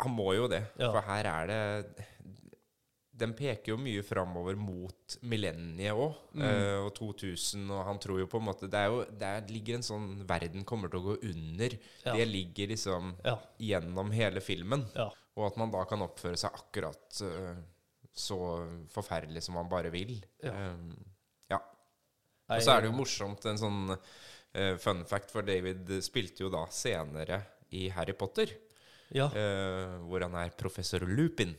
Han 0.02 0.12
må 0.16 0.34
jo 0.36 0.48
det, 0.48 0.64
Ja. 0.80 0.92
for 0.92 1.02
her 1.02 1.26
er 1.26 1.48
det 1.48 2.06
Den 3.18 3.32
peker 3.34 3.72
jo 3.72 3.78
mye 3.80 4.02
framover 4.04 4.58
mot 4.60 5.14
millenniet 5.24 5.94
òg, 5.96 6.18
og 6.84 6.90
2000, 6.98 7.70
og 7.72 7.86
han 7.88 8.00
tror 8.04 8.20
jo 8.20 8.28
på 8.28 8.42
en 8.42 8.48
måte 8.50 8.68
Det 8.70 8.76
er 8.82 8.88
jo, 8.92 9.06
der 9.22 9.46
ligger 9.48 9.76
en 9.78 9.86
sånn 9.88 10.26
Verden 10.28 10.66
kommer 10.66 10.90
til 10.92 11.00
å 11.00 11.14
gå 11.14 11.16
under. 11.30 11.78
Ja. 12.06 12.14
Det 12.18 12.28
ligger 12.28 12.68
liksom 12.74 13.14
Ja. 13.24 13.38
gjennom 13.60 14.12
hele 14.12 14.42
filmen. 14.42 14.84
Og 15.38 15.46
at 15.48 15.58
man 15.58 15.72
da 15.72 15.84
kan 15.86 16.00
oppføre 16.02 16.36
seg 16.38 16.52
akkurat 16.52 17.22
eh, 17.22 17.56
så 18.16 18.38
forferdelig 18.94 19.44
som 19.44 19.58
man 19.60 19.70
bare 19.72 19.92
vil. 19.94 20.16
Ja. 20.44 20.54
Um, 20.72 20.94
ja. 21.52 21.60
Og 22.48 22.64
så 22.64 22.76
er 22.76 22.84
det 22.84 22.92
jo 22.92 22.98
morsomt, 22.98 23.46
en 23.50 23.60
sånn 23.60 23.82
uh, 23.92 24.76
fun 24.82 25.04
fact, 25.08 25.34
for 25.34 25.46
David 25.48 25.92
spilte 26.06 26.46
jo 26.46 26.52
da 26.54 26.64
senere 26.74 27.42
i 27.76 27.90
Harry 27.96 28.16
Potter, 28.18 28.56
Ja. 29.14 29.28
Uh, 29.30 30.00
hvor 30.08 30.24
han 30.26 30.34
er 30.40 30.56
professor 30.58 31.04
Lupin. 31.06 31.54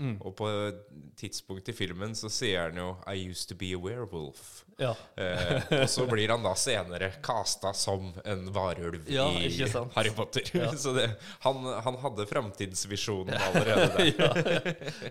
Og 0.00 0.32
på 0.38 0.46
et 0.48 0.78
tidspunkt 1.20 1.68
i 1.68 1.74
filmen 1.76 2.14
så 2.16 2.30
sier 2.32 2.70
han 2.70 2.78
jo 2.80 2.96
'I 3.04 3.28
used 3.28 3.48
to 3.50 3.56
be 3.58 3.72
a 3.76 3.80
werewolf'. 3.80 4.62
Ja. 4.80 4.94
Eh, 5.16 5.82
og 5.82 5.88
så 5.92 6.06
blir 6.08 6.32
han 6.32 6.42
da 6.42 6.54
senere 6.56 7.10
casta 7.22 7.72
som 7.76 8.14
en 8.24 8.46
varulv 8.54 9.10
Ja, 9.12 9.26
i? 9.36 9.50
Harry 9.94 10.10
Potter. 10.16 10.46
Ja. 10.56 10.70
så 10.84 10.94
det, 10.96 11.10
han, 11.44 11.60
han 11.84 11.98
hadde 12.00 12.26
framtidsvisjonen 12.26 13.34
allerede 13.50 13.90
der. 13.98 14.08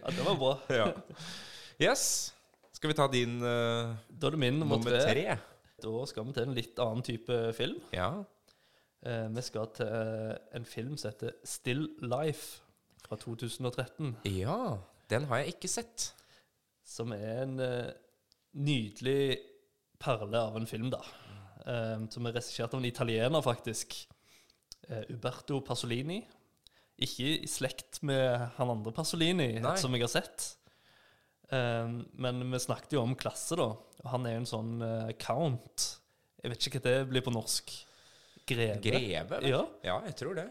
ja. 0.01 0.09
det 0.09 0.25
var 0.25 0.35
bra. 0.41 0.55
Ja. 0.79 0.89
Yes. 1.79 2.33
Skal 2.73 2.89
vi 2.89 2.95
ta 2.97 3.07
din 3.11 3.37
uh, 3.43 3.93
Da 4.09 4.27
er 4.27 4.31
det 4.35 4.39
min 4.39 4.59
nummer, 4.59 4.81
tre. 4.83 4.99
tre? 5.05 5.37
Da 5.83 6.05
skal 6.09 6.25
vi 6.27 6.33
til 6.35 6.47
en 6.47 6.55
litt 6.57 6.79
annen 6.81 7.03
type 7.05 7.37
film. 7.55 7.77
Ja. 7.95 8.23
Eh, 9.05 9.27
vi 9.31 9.41
skal 9.45 9.69
til 9.77 9.93
en 10.57 10.65
film 10.67 10.97
som 10.99 11.11
heter 11.13 11.37
Still 11.47 11.85
Life 12.03 12.59
fra 13.09 13.17
2013. 13.17 14.15
ja. 14.29 14.77
Den 15.09 15.25
har 15.25 15.41
jeg 15.41 15.55
ikke 15.55 15.69
sett. 15.71 16.11
Som 16.85 17.15
er 17.15 17.41
en 17.41 17.55
uh, 17.57 17.89
nydelig 18.61 19.39
perle 20.01 20.37
av 20.37 20.57
en 20.59 20.69
film, 20.69 20.91
da. 20.93 20.99
Eh, 21.65 22.05
som 22.13 22.27
er 22.29 22.35
regissert 22.37 22.71
av 22.73 22.79
en 22.79 22.87
italiener, 22.87 23.41
faktisk. 23.41 23.97
Uh, 24.85 25.01
Uberto 25.09 25.59
Pasolini. 25.65 26.21
Ikke 27.01 27.25
i 27.39 27.49
slekt 27.49 28.03
med 28.05 28.53
han 28.59 28.73
andre 28.75 28.93
Pasolini, 28.93 29.55
Nei. 29.63 29.75
som 29.81 29.97
jeg 29.97 30.05
har 30.05 30.13
sett. 30.13 30.55
Men 31.49 32.43
vi 32.51 32.59
snakket 32.61 32.91
jo 32.93 33.01
om 33.01 33.15
klasse, 33.17 33.55
da. 33.57 33.69
Og 34.03 34.09
han 34.11 34.27
er 34.27 34.35
jo 34.35 34.41
en 34.43 34.49
sånn 34.51 34.73
count. 35.17 35.85
Jeg 36.43 36.51
vet 36.51 36.67
ikke 36.67 36.81
hva 36.81 36.83
det 36.85 37.07
blir 37.09 37.23
på 37.25 37.33
norsk. 37.33 37.71
Greve. 38.51 38.81
Greve? 38.83 39.39
Ja. 39.47 39.63
ja, 39.87 39.95
jeg 40.05 40.17
tror 40.19 40.35
det. 40.37 40.45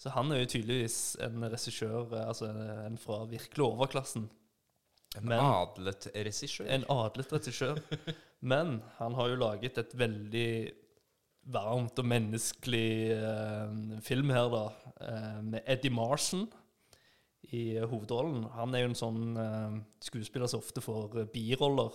Så 0.00 0.08
han 0.14 0.32
er 0.32 0.40
jo 0.42 0.48
tydeligvis 0.54 0.98
en 1.20 1.42
regissør, 1.52 2.06
eh, 2.16 2.26
altså 2.30 2.48
en 2.86 2.96
fra 3.00 3.18
virkelig 3.28 3.66
overklassen. 3.66 4.28
En 5.18 5.26
Men- 5.26 5.42
adlet 5.42 6.06
regissør. 6.14 6.68
En 6.70 6.84
adlet 6.88 7.32
regissør. 7.34 7.80
Men 8.40 8.78
han 8.98 9.14
har 9.18 9.28
jo 9.28 9.40
laget 9.42 9.76
et 9.82 9.92
veldig 9.98 10.52
varmt 11.50 11.98
og 11.98 12.06
menneskelig 12.06 13.10
eh, 13.16 14.00
film 14.06 14.30
her, 14.32 14.48
da. 14.52 14.62
eh, 15.00 15.40
med 15.42 15.62
Eddie 15.66 15.90
Marson 15.92 16.46
i 17.52 17.76
eh, 17.76 17.86
hovedrollen. 17.90 18.44
Han 18.54 18.74
er 18.76 18.84
jo 18.84 18.90
en 18.92 19.00
sånn 19.02 19.22
eh, 19.40 19.78
skuespiller 20.06 20.48
som 20.52 20.60
ofte 20.62 20.80
får 20.84 21.18
eh, 21.24 21.28
biroller. 21.34 21.92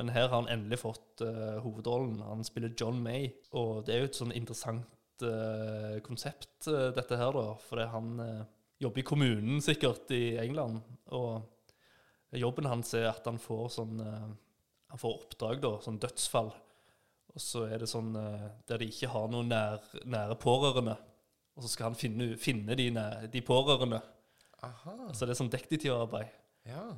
Men 0.00 0.08
her 0.14 0.28
har 0.30 0.40
han 0.40 0.48
endelig 0.48 0.78
fått 0.80 1.20
hovedrollen. 1.60 2.22
Han 2.24 2.40
spiller 2.46 2.70
John 2.78 3.02
May. 3.04 3.26
Og 3.52 3.82
det 3.84 3.92
er 3.94 3.98
jo 4.00 4.08
et 4.08 4.16
sånn 4.16 4.32
interessant 4.32 4.86
eh, 5.26 5.98
konsept, 6.06 6.52
uh, 6.68 6.90
dette 6.96 7.18
her, 7.18 7.32
da. 7.36 7.54
Fordi 7.66 7.86
han 7.92 8.10
uh, 8.20 8.44
jobber 8.82 9.02
i 9.02 9.06
kommunen 9.06 9.60
sikkert 9.64 10.10
i 10.16 10.36
England. 10.42 10.80
Og 11.16 12.38
jobben 12.38 12.68
hans 12.70 12.94
er 12.98 13.08
at 13.10 13.26
han 13.26 13.40
får 13.42 13.68
sånn 13.74 13.98
Han 14.00 14.98
får 14.98 15.16
oppdrag, 15.20 15.60
da, 15.62 15.76
sånn 15.84 16.00
dødsfall. 16.02 16.48
Og 17.30 17.42
så 17.42 17.64
er 17.70 17.78
det 17.78 17.86
sånn 17.90 18.08
der 18.66 18.80
de 18.82 18.88
ikke 18.90 19.10
har 19.12 19.28
noen 19.30 19.52
nær, 19.52 19.84
nære 20.02 20.34
pårørende. 20.42 20.96
Og 21.54 21.62
så 21.62 21.70
skal 21.70 21.90
han 21.90 21.98
finne, 21.98 22.32
finne 22.42 22.74
de, 22.74 22.88
næ- 22.96 23.28
de 23.30 23.42
pårørende. 23.46 24.00
Aha. 24.66 24.96
Så 25.14 25.28
det 25.28 25.36
er 25.36 25.38
sånn 25.38 25.52
detektivarbeid. 25.52 26.32
Ja. 26.66 26.88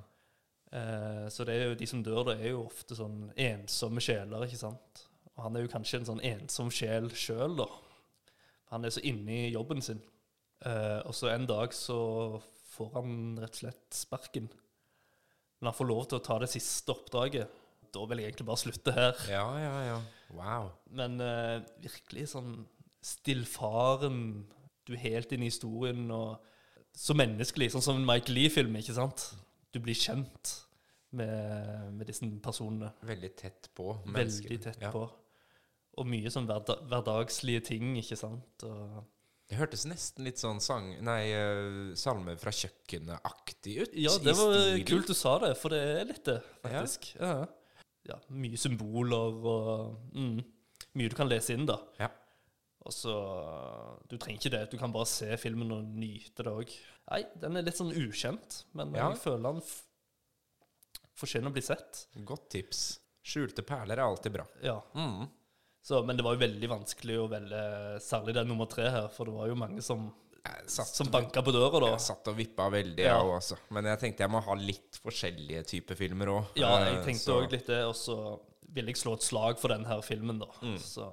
Eh, 0.73 1.27
så 1.29 1.45
det 1.45 1.55
er 1.55 1.67
jo 1.69 1.79
de 1.79 1.89
som 1.89 2.03
dør, 2.05 2.23
da, 2.31 2.37
er 2.39 2.55
jo 2.55 2.65
ofte 2.65 2.97
sånn 2.97 3.27
ensomme 3.37 4.01
sjeler, 4.03 4.47
ikke 4.47 4.61
sant. 4.63 5.03
Og 5.35 5.45
han 5.47 5.57
er 5.57 5.67
jo 5.67 5.73
kanskje 5.73 6.01
en 6.01 6.09
sånn 6.09 6.23
ensom 6.33 6.71
sjel 6.73 7.11
sjøl, 7.17 7.59
da. 7.61 7.69
Han 8.73 8.85
er 8.89 8.95
så 8.95 9.03
inne 9.05 9.35
i 9.47 9.53
jobben 9.53 9.83
sin. 9.85 10.01
Uh, 10.65 11.01
og 11.09 11.15
så 11.17 11.29
en 11.33 11.47
dag 11.49 11.75
så 11.77 11.97
får 12.73 12.93
han 12.97 13.17
rett 13.43 13.57
og 13.59 13.61
slett 13.65 13.97
sparken. 13.99 14.47
Men 15.61 15.69
han 15.71 15.77
får 15.77 15.89
lov 15.91 16.07
til 16.09 16.19
å 16.19 16.25
ta 16.25 16.39
det 16.43 16.49
siste 16.51 16.95
oppdraget. 16.95 17.51
Da 17.93 18.05
vil 18.09 18.23
jeg 18.23 18.31
egentlig 18.33 18.49
bare 18.49 18.63
slutte 18.63 18.95
her. 18.97 19.19
Ja, 19.29 19.45
ja, 19.61 19.75
ja. 19.91 19.99
Wow. 20.33 20.71
Men 20.97 21.19
uh, 21.21 21.61
virkelig 21.85 22.31
sånn 22.33 22.55
stillfaren. 23.05 24.19
Du 24.87 24.95
er 24.97 25.03
helt 25.05 25.33
inne 25.35 25.47
i 25.47 25.53
historien 25.53 26.09
og 26.15 26.41
så 26.93 27.15
menneskelig, 27.17 27.71
sånn 27.73 27.85
som 27.85 27.97
en 28.01 28.09
Mike 28.09 28.33
Lee-film, 28.33 28.75
ikke 28.81 28.97
sant? 28.97 29.31
Du 29.73 29.79
blir 29.81 29.97
kjent 29.97 30.51
med, 31.17 31.93
med 31.97 32.09
disse 32.09 32.27
personene. 32.45 32.91
Veldig 33.09 33.31
tett 33.39 33.71
på 33.77 33.93
Veldig 33.95 34.13
menneskene. 34.17 34.59
tett 34.67 34.83
Ja. 34.85 34.91
på. 34.93 35.07
Og 36.01 36.07
mye 36.09 36.31
sånn 36.33 36.47
hverda 36.49 36.79
hverdagslige 36.89 37.65
ting, 37.73 37.97
ikke 38.01 38.17
sant? 38.17 38.65
Og, 38.65 39.03
Det 39.53 39.59
hørtes 39.59 39.83
nesten 39.85 40.25
litt 40.25 40.41
sånn 40.41 40.61
sang... 40.65 40.87
Nei, 41.05 41.21
eh, 41.37 41.91
salme 42.01 42.37
fra 42.41 42.51
kjøkkenet-aktig 42.57 43.75
ut. 43.83 43.93
ja, 44.01 44.15
det 44.25 44.33
var 44.39 44.57
kult 44.89 45.11
du 45.11 45.15
sa 45.19 45.35
det, 45.43 45.51
for 45.61 45.75
det 45.75 45.83
er 46.01 46.09
litt 46.09 46.25
det, 46.25 46.39
faktisk. 46.65 47.11
Ja. 47.21 47.35
ja. 48.09 48.17
Mye 48.33 48.57
symboler 48.57 49.37
og 49.53 50.17
mm, 50.17 50.41
mye 50.97 51.13
du 51.13 51.19
kan 51.19 51.29
lese 51.29 51.53
inn, 51.53 51.69
da. 51.69 51.77
Ja. 52.01 52.09
Og 52.83 52.91
så 52.97 53.13
Du 54.11 54.17
trenger 54.17 54.41
ikke 54.41 54.51
det. 54.57 54.63
Du 54.73 54.79
kan 54.81 54.91
bare 54.95 55.07
se 55.07 55.29
filmen 55.39 55.71
og 55.77 55.85
nyte 55.85 56.43
det 56.43 56.51
òg. 56.65 56.73
Nei, 57.13 57.21
den 57.45 57.61
er 57.61 57.63
litt 57.69 57.77
sånn 57.79 57.93
ukjent, 57.95 58.63
men 58.73 58.95
Ja. 58.97 59.11
jeg 59.13 59.21
føler 59.23 59.53
den 59.53 59.61
fortjener 61.21 61.53
å 61.53 61.55
bli 61.55 61.63
sett. 61.63 62.07
Godt 62.27 62.49
tips. 62.57 62.83
Skjulte 63.23 63.63
perler 63.63 64.01
er 64.01 64.09
alltid 64.09 64.33
bra. 64.35 64.49
Ja. 64.65 64.81
Mm. 64.97 65.29
Så, 65.83 65.99
men 66.07 66.17
det 66.17 66.23
var 66.25 66.37
jo 66.37 66.43
veldig 66.45 66.69
vanskelig 66.71 67.17
å 67.19 67.29
velge 67.33 67.63
særlig 68.05 68.35
den 68.37 68.47
nummer 68.53 68.69
tre 68.71 68.85
her, 68.95 69.09
for 69.11 69.27
det 69.27 69.35
var 69.35 69.49
jo 69.51 69.57
mange 69.59 69.83
som, 69.83 70.05
satt, 70.71 70.87
som 70.95 71.09
banka 71.11 71.43
på 71.43 71.51
døra, 71.55 71.81
da. 71.83 71.89
jeg 71.97 72.05
satt 72.05 72.29
og 72.31 72.37
vippa 72.39 72.69
veldig, 72.71 73.03
Ja. 73.03 73.17
jeg 73.19 73.35
altså. 73.35 73.59
Men 73.75 73.89
jeg 73.91 73.99
tenkte 74.05 74.23
jeg 74.23 74.31
må 74.31 74.41
ha 74.47 74.55
litt 74.55 75.01
forskjellige 75.03 75.65
typer 75.73 75.99
filmer 75.99 76.31
òg. 76.37 76.53
Ja, 76.63 76.71
jeg 76.87 77.03
tenkte 77.09 77.35
òg 77.35 77.51
litt 77.51 77.67
det, 77.67 77.81
og 77.89 77.97
så 77.99 78.17
ville 78.73 78.95
jeg 78.95 78.97
slå 79.03 79.17
et 79.19 79.27
slag 79.27 79.59
for 79.59 79.75
den 79.75 79.85
her 79.91 80.01
filmen, 80.07 80.39
da. 80.39 80.47
Mm. 80.63 80.79
Så 80.79 81.11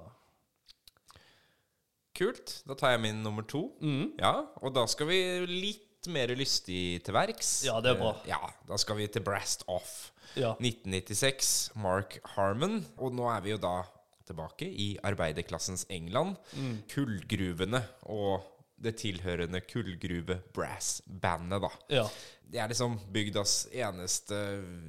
Kult. 2.20 2.56
Da 2.68 2.74
tar 2.76 2.94
jeg 2.96 3.00
min 3.04 3.22
nummer 3.24 3.42
to. 3.48 3.70
mm. 3.80 4.16
Ja, 4.20 4.32
og 4.60 4.74
da 4.76 4.82
skal 4.90 5.08
vi 5.08 5.18
litt 5.48 6.08
mer 6.10 6.32
lystig 6.36 7.02
til 7.04 7.14
verks. 7.16 7.50
Ja, 7.66 7.78
det 7.84 7.94
er 7.94 7.98
bra. 8.00 8.14
Eh, 8.24 8.30
Ja, 8.32 8.50
da 8.68 8.76
skal 8.80 8.96
vi 8.98 9.06
til 9.08 9.22
Brast 9.22 9.64
Off. 9.68 10.12
ja. 10.36 10.54
1996, 10.60 11.70
Mark 11.76 12.18
Harmon. 12.36 12.84
Og 12.98 13.12
nå 13.14 13.28
er 13.34 13.40
vi 13.44 13.50
jo 13.54 13.58
da 13.58 13.82
tilbake 14.30 14.66
i 14.70 14.94
arbeiderklassens 15.06 15.84
England. 15.92 16.38
Mm. 16.56 16.80
Kullgruvene 16.90 17.82
og 18.14 18.46
det 18.80 18.94
tilhørende 19.02 19.60
kullgruve-brass-bandet, 19.68 21.60
da. 21.66 21.70
ja. 22.00 22.06
Det 22.50 22.58
er 22.58 22.70
liksom 22.72 22.96
bygdas 23.12 23.68
eneste 23.76 24.38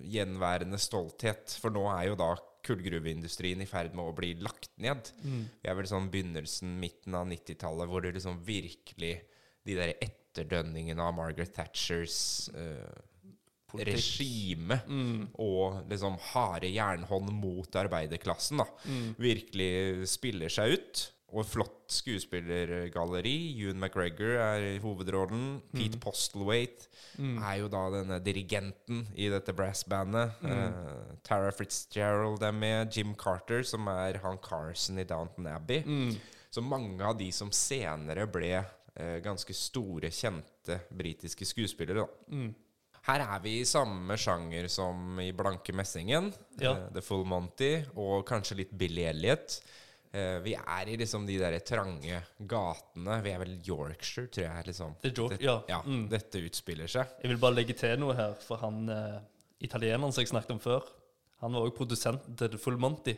gjenværende 0.10 0.79
stolthet. 0.81 1.57
For 1.62 1.69
nå 1.74 1.83
er 1.91 2.07
jo 2.07 2.15
da 2.17 2.31
kullgruveindustrien 2.65 3.62
i 3.62 3.67
ferd 3.69 3.93
med 3.98 4.07
å 4.07 4.15
bli 4.17 4.31
lagt 4.41 4.71
ned. 4.81 5.12
Mm. 5.21 5.43
Vi 5.62 5.69
er 5.69 5.77
vel 5.77 5.89
sånn 5.89 6.10
begynnelsen, 6.13 6.79
midten 6.81 7.17
av 7.17 7.27
90-tallet, 7.29 7.89
hvor 7.91 8.01
det 8.05 8.15
liksom 8.17 8.41
virkelig 8.48 9.15
De 9.62 9.75
der 9.77 9.91
etterdønningene 10.01 11.03
av 11.05 11.13
Margaret 11.13 11.51
Thatchers 11.53 12.50
eh, 12.57 12.95
Politikk. 13.71 13.95
regime 13.95 14.81
Mm. 14.87 15.27
og 15.39 15.87
liksom 15.89 16.17
harde 16.33 16.67
jernhånd 16.73 17.31
mot 17.31 17.71
arbeiderklassen 17.71 18.57
da, 18.57 18.65
Mm. 18.85 19.15
virkelig 19.17 20.07
spiller 20.07 20.49
seg 20.49 20.73
ut. 20.77 21.11
Og 21.33 21.45
flott 21.47 21.87
skuespillergalleri. 21.87 23.55
Ewan 23.61 23.79
McGregor 23.79 24.33
er 24.37 24.65
i 24.75 24.79
hovedrollen. 24.83 25.61
Pete 25.73 25.97
Postlewaite 25.97 26.87
Mm. 27.17 27.37
er 27.43 27.55
jo 27.59 27.67
da 27.67 27.89
denne 27.89 28.19
dirigenten 28.23 29.07
i 29.15 29.29
dette 29.29 29.53
brassbandet. 29.53 30.33
Uh, 30.43 31.15
Tara 31.23 31.51
Fitzgerald 31.51 32.41
er 32.43 32.51
med. 32.51 32.91
Jim 32.95 33.15
Carter, 33.15 33.63
som 33.63 33.87
er 33.87 34.17
han 34.23 34.37
Carson 34.39 34.99
i 34.99 35.03
Downton 35.03 35.47
Abbey. 35.47 35.83
Mm. 35.83 36.17
Så 36.51 36.61
mange 36.61 37.01
av 37.01 37.17
de 37.17 37.31
som 37.31 37.49
senere 37.51 38.27
ble 38.31 38.57
uh, 38.99 39.19
ganske 39.23 39.53
store, 39.55 40.09
kjente 40.11 40.81
britiske 40.91 41.45
skuespillere. 41.45 42.05
da. 42.05 42.07
Her 43.08 43.24
er 43.25 43.39
vi 43.41 43.55
i 43.62 43.65
samme 43.65 44.13
sjanger 44.20 44.67
som 44.70 45.17
i 45.24 45.31
Blanke 45.34 45.74
Messingen, 45.74 46.31
Ja. 46.62 46.72
uh, 46.74 46.89
The 46.93 47.01
Full 47.01 47.24
Monty, 47.25 47.84
og 47.96 48.25
kanskje 48.29 48.58
litt 48.62 48.72
Billy 48.77 49.01
Elliot. 49.10 49.60
Uh, 50.13 50.39
vi 50.43 50.53
er 50.60 50.89
i 50.91 50.98
liksom 51.00 51.25
de 51.25 51.38
der 51.39 51.55
trange 51.65 52.20
gatene. 52.46 53.22
Vi 53.24 53.31
er 53.31 53.39
vel 53.39 53.55
Yorkshire, 53.65 54.27
tror 54.27 54.43
jeg. 54.46 54.65
liksom. 54.67 54.96
Det 55.01 55.41
ja. 55.41 55.62
ja 55.67 55.81
Mm. 55.81 56.10
Dette 56.10 56.43
utspiller 56.46 56.88
seg. 56.88 57.08
Jeg 57.24 57.29
vil 57.31 57.38
bare 57.41 57.55
legge 57.55 57.74
til 57.74 57.98
noe 58.00 58.13
her, 58.13 58.34
for 58.43 58.58
han 58.58 58.88
uh, 58.89 59.20
italieneren 59.62 60.12
som 60.13 60.22
jeg 60.22 60.29
snakket 60.29 60.51
om 60.51 60.60
før, 60.60 60.84
han 61.41 61.53
var 61.53 61.62
òg 61.65 61.74
produsent 61.75 62.22
til 62.38 62.50
The 62.50 62.58
Full 62.58 62.77
Monty. 62.77 63.15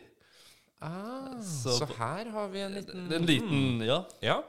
Ah, 0.80 1.40
Så- 1.42 1.78
så, 1.78 1.86
her 1.98 2.30
har 2.30 2.48
vi 2.48 2.60
en 2.60 2.72
liten 2.74 3.12
en 3.12 3.26
liten 3.26 3.82
Ja. 3.84 4.04
Ja. 4.22 4.42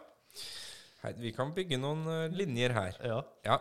Hei, 1.04 1.14
vi 1.20 1.32
kan 1.32 1.52
bygge 1.54 1.78
noen 1.78 2.32
linjer 2.34 2.72
her. 2.74 2.96
ja. 3.04 3.22
Ja. 3.46 3.58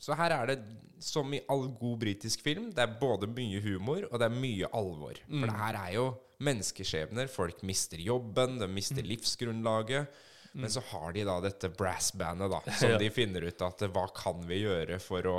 Så 0.00 0.16
her 0.16 0.32
er 0.32 0.46
det, 0.48 0.58
som 1.04 1.28
i 1.36 1.42
all 1.52 1.66
god 1.76 1.98
britisk 2.00 2.40
film, 2.44 2.70
det 2.76 2.82
er 2.86 2.96
både 3.00 3.28
mye 3.28 3.60
humor 3.64 4.06
og 4.10 4.18
det 4.20 4.26
er 4.30 4.34
mye 4.40 4.68
alvor. 4.76 5.20
For 5.28 5.46
det 5.50 5.58
her 5.60 5.78
er 5.82 5.94
jo 5.98 6.06
menneskeskjebner. 6.40 7.28
Folk 7.32 7.62
mister 7.68 8.00
jobben, 8.00 8.58
de 8.62 8.68
mister 8.68 9.04
livsgrunnlaget. 9.04 10.08
Men 10.52 10.72
så 10.72 10.80
har 10.90 11.12
de 11.14 11.22
da 11.28 11.36
dette 11.44 11.68
brassbandet, 11.78 12.50
da, 12.50 12.60
som 12.80 12.90
Ja. 12.90 12.98
de 12.98 13.10
finner 13.14 13.44
ut 13.46 13.62
at 13.62 13.84
hva 13.94 14.06
kan 14.16 14.40
vi 14.48 14.62
gjøre 14.64 14.96
for 15.04 15.28
å 15.30 15.36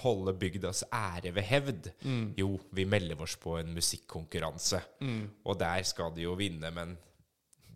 holde 0.00 0.32
bygdas 0.40 0.84
ære 0.94 1.34
ved 1.36 1.44
hevd? 1.50 1.90
Jo, 2.38 2.54
vi 2.74 2.86
melder 2.88 3.20
oss 3.22 3.34
på 3.38 3.58
en 3.60 3.74
musikkonkurranse. 3.76 4.80
Og 5.44 5.58
der 5.60 5.82
skal 5.86 6.14
de 6.16 6.24
jo 6.24 6.32
vinne, 6.38 6.70
men 6.74 6.96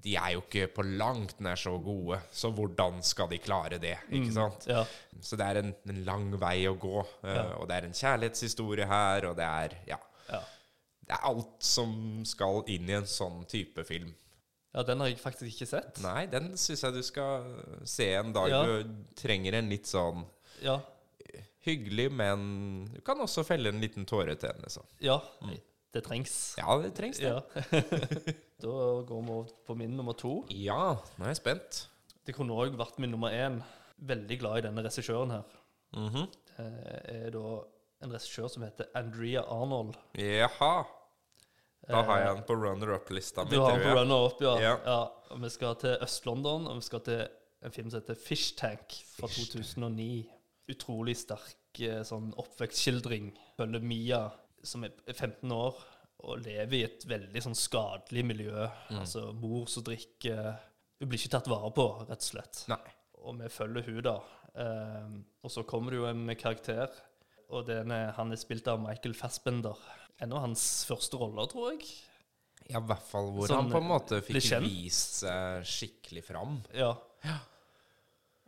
de 0.02 0.12
er 0.16 0.32
jo 0.36 0.42
ikke 0.44 0.68
på 0.76 0.82
langt 0.86 1.40
nær 1.42 1.58
så 1.58 1.72
gode, 1.82 2.20
så 2.30 2.50
hvordan 2.54 3.00
skal 3.02 3.28
de 3.32 3.38
klare 3.42 3.78
det? 3.82 3.96
Ikke 4.14 4.30
sant? 4.36 4.66
Ja. 4.70 4.84
Så 5.20 5.36
det 5.40 5.46
er 5.48 5.58
en, 5.62 5.72
en 5.90 5.98
lang 6.06 6.28
vei 6.38 6.60
å 6.70 6.76
gå, 6.78 7.00
uh, 7.02 7.32
Ja. 7.34 7.42
og 7.58 7.66
det 7.70 7.76
er 7.80 7.88
en 7.88 7.96
kjærlighetshistorie 7.98 8.86
her, 8.86 9.26
og 9.30 9.36
det 9.40 9.48
er 9.48 9.74
ja, 9.90 9.98
ja. 10.30 10.40
det 11.08 11.16
er 11.16 11.26
alt 11.32 11.56
som 11.66 11.96
skal 12.28 12.62
inn 12.70 12.86
i 12.90 12.94
en 13.00 13.08
sånn 13.10 13.42
type 13.50 13.82
film. 13.88 14.14
Ja, 14.76 14.84
den 14.86 15.00
har 15.02 15.08
jeg 15.10 15.18
faktisk 15.18 15.48
ikke 15.50 15.66
sett. 15.66 15.98
Nei, 16.04 16.26
den 16.30 16.52
syns 16.60 16.84
jeg 16.84 16.94
du 16.94 17.02
skal 17.02 17.48
se 17.88 18.10
en 18.20 18.30
dag 18.36 18.52
du 18.68 18.92
trenger 19.18 19.58
en 19.58 19.72
litt 19.72 19.88
sånn 19.90 20.22
Ja. 20.62 20.78
hyggelig, 21.66 22.10
men 22.12 22.84
du 22.92 23.00
kan 23.02 23.18
også 23.24 23.42
felle 23.48 23.72
en 23.72 23.80
liten 23.82 24.06
tåre 24.06 24.36
til 24.38 24.52
den. 24.52 24.62
liksom. 24.68 24.86
ja. 25.00 25.18
Det 25.90 26.02
trengs. 26.04 26.54
Ja, 26.60 26.74
det 26.84 26.90
trengs, 26.94 27.16
det. 27.18 27.30
Ja. 27.32 28.32
da 28.62 29.02
går 29.06 29.22
vi 29.22 29.30
over 29.32 29.50
på 29.66 29.74
min 29.78 29.96
nummer 29.96 30.12
to. 30.18 30.44
Ja, 30.50 30.96
nå 31.18 31.24
er 31.24 31.32
jeg 31.34 31.40
spent. 31.42 31.80
Det 32.26 32.34
kunne 32.36 32.56
òg 32.58 32.74
vært 32.78 32.98
min 32.98 33.10
nummer 33.14 33.30
én. 33.32 33.60
Veldig 33.98 34.38
glad 34.40 34.58
i 34.60 34.66
denne 34.68 34.82
regissøren 34.84 35.30
her. 35.30 35.44
Mhm. 35.96 36.26
Det 36.58 36.66
er 37.14 37.30
da 37.30 37.44
en 38.02 38.12
regissør 38.12 38.48
som 38.50 38.62
heter 38.66 38.86
Andrea 38.98 39.42
Arnold. 39.46 39.94
Jaha. 40.18 40.84
Da 41.88 42.02
har 42.04 42.18
jeg 42.20 42.34
den 42.36 42.44
på 42.44 42.54
runner-up-lista 42.58 43.44
mi, 43.44 43.50
Eh, 43.50 43.54
Du 43.56 43.60
har 43.62 43.78
den 43.78 43.86
på 43.86 43.94
runner-up, 43.96 44.40
ja. 44.42 44.54
Ja. 44.60 44.74
ja. 44.84 44.98
Og 45.30 45.40
vi 45.42 45.48
skal 45.50 45.74
til 45.76 45.96
Øst-London, 46.02 46.66
og 46.68 46.76
vi 46.76 46.80
skal 46.82 47.00
til 47.00 47.28
en 47.62 47.72
film 47.72 47.90
som 47.90 48.00
heter 48.00 48.14
Fish 48.14 48.56
Tank 48.58 48.92
fra 49.16 49.26
Fish 49.26 49.50
2009. 49.52 50.26
Utrolig 50.68 51.16
sterk 51.16 51.80
eh, 51.80 52.02
sånn 52.04 52.34
oppvekstskildring. 52.36 53.30
Følger 53.56 53.80
Mia, 53.80 54.30
som 54.62 54.84
er 54.84 54.90
15 55.14 55.50
år, 55.52 55.74
og 56.26 56.40
lever 56.42 56.76
i 56.78 56.84
et 56.86 57.04
veldig 57.08 57.42
sånn 57.44 57.58
skadelig 57.58 58.24
miljø. 58.26 58.66
Mm. 58.90 59.02
Altså 59.02 59.28
mor 59.38 59.68
som 59.70 59.84
drikker 59.86 60.56
Hun 60.98 61.10
blir 61.10 61.20
ikke 61.20 61.36
tatt 61.36 61.50
vare 61.50 61.70
på, 61.76 61.84
rett 62.08 62.24
og 62.24 62.26
slett. 62.26 62.64
Nei. 62.72 62.82
Og 63.22 63.36
vi 63.38 63.50
følger 63.54 63.86
hun 63.86 64.00
da. 64.02 64.16
Eh, 64.58 65.12
og 65.46 65.52
så 65.54 65.62
kommer 65.68 65.94
det 65.94 66.00
jo 66.00 66.08
en 66.08 66.34
karakter, 66.38 66.90
og 67.54 67.68
den 67.68 67.92
er, 67.94 68.10
han 68.16 68.34
er 68.34 68.40
spilt 68.40 68.66
av 68.70 68.80
Michael 68.82 69.14
Fassbender. 69.14 69.78
En 70.18 70.34
av 70.34 70.42
hans 70.42 70.64
første 70.88 71.20
roller, 71.20 71.46
tror 71.50 71.70
jeg. 71.76 71.86
Ja, 72.68 72.80
i 72.80 72.88
hvert 72.90 73.06
fall 73.06 73.30
hvor 73.32 73.46
Sånn, 73.48 73.68
han 73.68 73.72
på 73.72 73.80
en 73.80 73.88
måte 73.88 74.18
fikk 74.26 74.58
vist 74.66 75.22
seg 75.22 75.62
skikkelig 75.70 76.24
fram. 76.26 76.58
Ja. 76.76 76.90
Ja. 77.22 77.38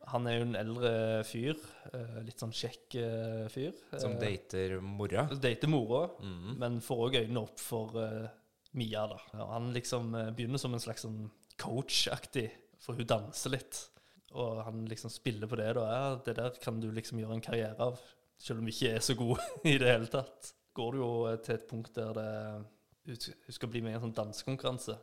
Han 0.09 0.27
er 0.27 0.39
jo 0.39 0.43
en 0.47 0.57
eldre 0.57 0.91
fyr. 1.29 1.57
eh, 1.93 2.21
litt 2.25 2.39
sånn 2.41 2.53
kjekk 2.53 2.95
eh, 2.97 3.49
fyr. 3.49 3.73
Som 4.01 4.13
Eh, 4.13 4.19
dater 4.21 4.81
mora. 4.81 5.27
dater 5.29 5.69
mora, 5.69 6.09
Mhm. 6.21 6.59
men 6.59 6.81
får 6.81 6.97
òg 7.11 7.15
øynene 7.27 7.43
opp 7.43 7.59
for 7.59 7.91
uh, 7.97 8.29
Mia. 8.73 9.07
da. 9.07 9.19
Han 9.47 9.73
liksom 9.75 10.13
begynner 10.37 10.59
som 10.59 10.73
en 10.75 10.81
slags 10.81 11.03
sånn 11.05 11.31
coach-aktig, 11.59 12.51
for 12.79 12.95
hun 12.95 13.07
danser 13.07 13.51
litt. 13.51 13.89
Og 14.33 14.63
han 14.65 14.87
liksom 14.87 15.11
spiller 15.11 15.47
på 15.47 15.57
det. 15.57 15.75
da, 15.75 15.81
ja, 15.91 16.17
Det 16.25 16.35
der 16.37 16.51
kan 16.63 16.81
du 16.81 16.91
liksom 16.91 17.19
gjøre 17.19 17.33
en 17.35 17.41
karriere 17.41 17.79
av, 17.81 17.99
selv 18.39 18.61
om 18.61 18.65
du 18.67 18.71
ikke 18.73 18.95
er 18.95 19.01
så 19.01 19.15
god 19.17 19.39
i 19.65 19.77
det 19.79 19.89
hele 19.89 20.07
tatt. 20.07 20.53
Går 20.75 20.93
du 20.93 20.99
jo 20.99 21.37
til 21.37 21.55
et 21.57 21.69
punkt 21.69 21.93
der 21.95 22.13
det, 22.15 22.67
hun 23.07 23.53
skal 23.53 23.69
bli 23.69 23.81
med 23.83 23.93
i 23.93 23.95
en 23.97 24.01
sånn 24.13 24.15
dansekonkurranse. 24.15 24.97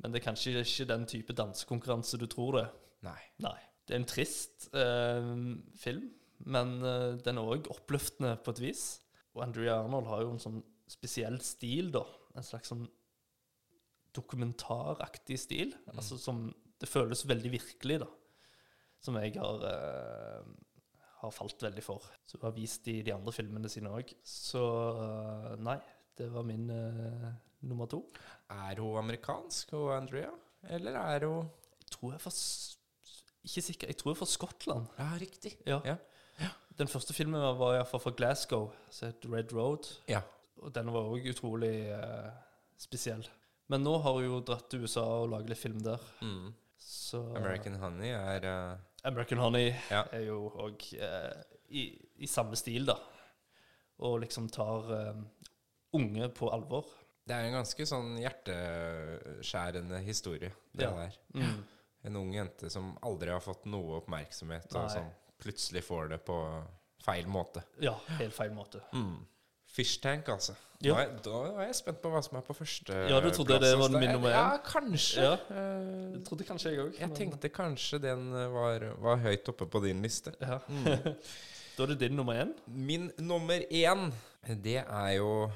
Men 0.00 0.10
det 0.12 0.22
er 0.22 0.32
kanskje 0.32 0.54
ikke 0.64 0.86
den 0.88 1.04
type 1.06 1.32
dansekonkurranse 1.36 2.18
du 2.18 2.26
tror 2.26 2.52
det. 2.52 2.68
Nei. 3.02 3.20
Nei. 3.38 3.58
Det 3.86 3.94
er 3.96 4.00
en 4.00 4.08
trist 4.08 4.68
eh, 4.78 5.30
film, 5.82 6.08
men 6.46 6.74
eh, 6.86 7.16
den 7.24 7.38
er 7.40 7.48
òg 7.56 7.68
oppløftende 7.72 8.36
på 8.44 8.54
et 8.54 8.60
vis. 8.62 8.82
Og 9.34 9.42
Andrea 9.46 9.78
Arnold 9.82 10.06
har 10.10 10.22
jo 10.22 10.32
en 10.34 10.42
sånn 10.42 10.60
spesiell 10.92 11.38
stil, 11.42 11.90
da. 11.94 12.02
En 12.36 12.44
slags 12.46 12.70
sånn 12.72 12.84
dokumentaraktig 14.16 15.38
stil. 15.40 15.72
Altså 15.94 16.18
som 16.20 16.50
Det 16.82 16.88
føles 16.90 17.20
veldig 17.30 17.50
virkelig, 17.52 18.00
da. 18.02 18.08
Som 19.02 19.14
jeg 19.20 19.36
har, 19.38 19.62
eh, 19.68 20.42
har 21.22 21.30
falt 21.30 21.62
veldig 21.62 21.82
for. 21.86 22.02
Så 22.26 22.38
hun 22.40 22.48
har 22.48 22.56
vist 22.56 22.88
i 22.90 23.02
de 23.06 23.12
andre 23.14 23.30
filmene 23.32 23.70
sine 23.70 23.86
òg. 23.90 24.10
Så 24.26 24.62
eh, 24.98 25.56
nei, 25.62 25.76
det 26.18 26.26
var 26.34 26.42
min 26.42 26.66
eh, 26.74 27.28
nummer 27.62 27.86
to. 27.86 28.00
Er 28.50 28.80
hun 28.82 28.98
amerikansk, 28.98 29.70
hun 29.78 29.92
Andrea? 29.94 30.32
Eller 30.74 30.98
er 30.98 31.26
hun 31.28 31.46
Jeg 31.82 31.90
tror 31.98 32.12
jeg 32.16 32.32
s- 32.32 32.78
Ikke 33.44 33.62
sikker. 33.62 33.86
Jeg 33.90 33.96
tror 33.98 34.12
det 34.12 34.16
er 34.16 34.20
fra 34.24 34.30
Skottland. 34.30 34.86
Ja, 34.98 35.10
riktig. 35.20 35.56
Ja. 35.66 35.80
Ja. 35.86 35.96
Den 36.78 36.88
første 36.88 37.12
filmen 37.14 37.40
var 37.58 37.74
iallfall 37.76 38.00
fra 38.00 38.10
Glasgow, 38.16 38.70
som 38.90 39.10
het 39.10 39.26
Red 39.28 39.52
Road. 39.52 39.88
Ja. 40.08 40.22
Og 40.62 40.72
den 40.74 40.88
var 40.94 41.04
òg 41.10 41.26
utrolig 41.28 41.74
eh, 41.92 42.30
spesiell. 42.80 43.26
Men 43.68 43.82
nå 43.84 43.96
har 44.02 44.14
hun 44.16 44.24
jo 44.24 44.38
dratt 44.46 44.68
til 44.72 44.84
USA 44.86 45.02
og 45.22 45.28
laget 45.34 45.52
litt 45.52 45.60
film 45.60 45.82
der. 45.84 46.00
Mm. 46.22 46.48
Så 46.82 47.20
American 47.36 47.76
Honey 47.78 48.10
er 48.14 48.46
uh, 48.48 48.78
American 49.06 49.38
Honey 49.38 49.68
Ja. 49.90 50.02
er 50.12 50.24
jo 50.26 50.48
òg 50.64 50.86
eh, 50.96 51.42
i, 51.70 51.84
i 52.24 52.26
samme 52.30 52.56
stil, 52.58 52.86
da. 52.88 52.96
Og 54.02 54.18
liksom 54.24 54.48
tar 54.52 54.90
eh, 54.96 55.22
unge 55.98 56.28
på 56.34 56.48
alvor. 56.52 56.88
Det 57.28 57.36
er 57.36 57.46
en 57.50 57.58
ganske 57.60 57.86
sånn 57.86 58.16
hjerteskjærende 58.18 60.00
historie, 60.06 60.50
det 60.74 60.82
Ja. 60.88 60.90
der. 60.90 61.18
Mm. 61.34 61.62
En 62.04 62.16
ung 62.18 62.32
jente 62.34 62.70
som 62.70 62.92
aldri 63.06 63.30
har 63.30 63.42
fått 63.44 63.66
noe 63.70 64.00
oppmerksomhet, 64.00 64.72
Nei. 64.72 64.80
og 64.82 64.90
som 64.90 65.10
plutselig 65.42 65.84
får 65.86 66.08
det 66.14 66.18
på 66.26 66.38
feil 67.02 67.28
måte. 67.30 67.62
Ja, 67.82 67.94
helt 68.18 68.34
feil 68.34 68.52
måte. 68.54 68.82
Mm. 68.94 69.20
Fishtank, 69.72 70.28
altså. 70.28 70.54
Ja. 70.82 70.96
Da, 70.98 71.04
da 71.22 71.40
er 71.62 71.68
jeg 71.68 71.76
spent 71.78 72.00
på 72.02 72.10
hva 72.10 72.20
som 72.26 72.36
er 72.40 72.42
på 72.44 72.54
første 72.58 72.96
Ja, 73.06 73.20
du 73.22 73.28
trodde 73.30 73.60
det 73.62 73.70
var 73.78 73.92
min 73.94 74.10
nummer 74.10 74.32
én? 74.32 74.34
Ja, 74.34 74.58
kanskje. 74.66 75.22
Ja. 75.22 75.36
Det 76.16 76.24
trodde 76.26 76.46
kanskje 76.48 76.72
jeg 76.72 76.82
òg. 76.82 76.98
jeg 76.98 77.14
tenkte 77.16 77.50
kanskje 77.54 78.00
den 78.02 78.26
eh, 78.34 78.48
var, 78.50 78.88
var 79.00 79.22
høyt 79.22 79.48
oppe 79.54 79.68
på 79.70 79.82
din 79.86 80.02
liste. 80.04 80.34
ja. 80.42 80.58
Da 81.72 81.86
er 81.86 81.94
det 81.94 82.02
din 82.02 82.16
nummer 82.18 82.36
én. 82.36 82.50
Min 82.66 83.06
nummer 83.16 83.62
én, 83.72 84.10
det 84.60 84.82
er 84.82 85.12
jo 85.16 85.46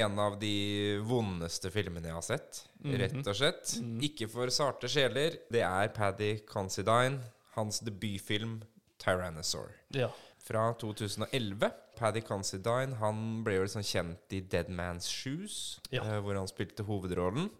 en 0.00 0.18
av 0.18 0.38
de 0.40 0.98
vondeste 1.04 1.70
filmene 1.70 2.06
jeg 2.10 2.12
har 2.16 2.22
sett, 2.22 2.62
Mhm. 2.84 2.98
rett 3.00 3.26
og 3.26 3.34
slett. 3.36 3.74
Ikke 4.02 4.28
for 4.30 4.46
sarte 4.48 4.88
sjeler. 4.88 5.38
Det 5.50 5.62
er 5.62 5.88
Paddy 5.88 6.40
Considine, 6.46 7.20
hans 7.56 7.80
debutfilm 7.80 8.62
'Tyrannosaur'. 8.98 9.72
Ja. 9.90 10.08
Fra 10.38 10.72
2011. 10.78 11.72
Paddy 11.96 12.20
Considine 12.20 12.94
han 13.00 13.42
ble 13.44 13.54
jo 13.56 13.62
liksom 13.64 13.82
kjent 13.82 14.32
i 14.32 14.40
'Dead 14.40 14.68
Man's 14.68 15.08
Shoes', 15.08 15.78
Ja. 15.90 16.02
eh, 16.02 16.20
hvor 16.20 16.34
han 16.36 16.46
spilte 16.46 16.84
hovedrollen. 16.84 17.50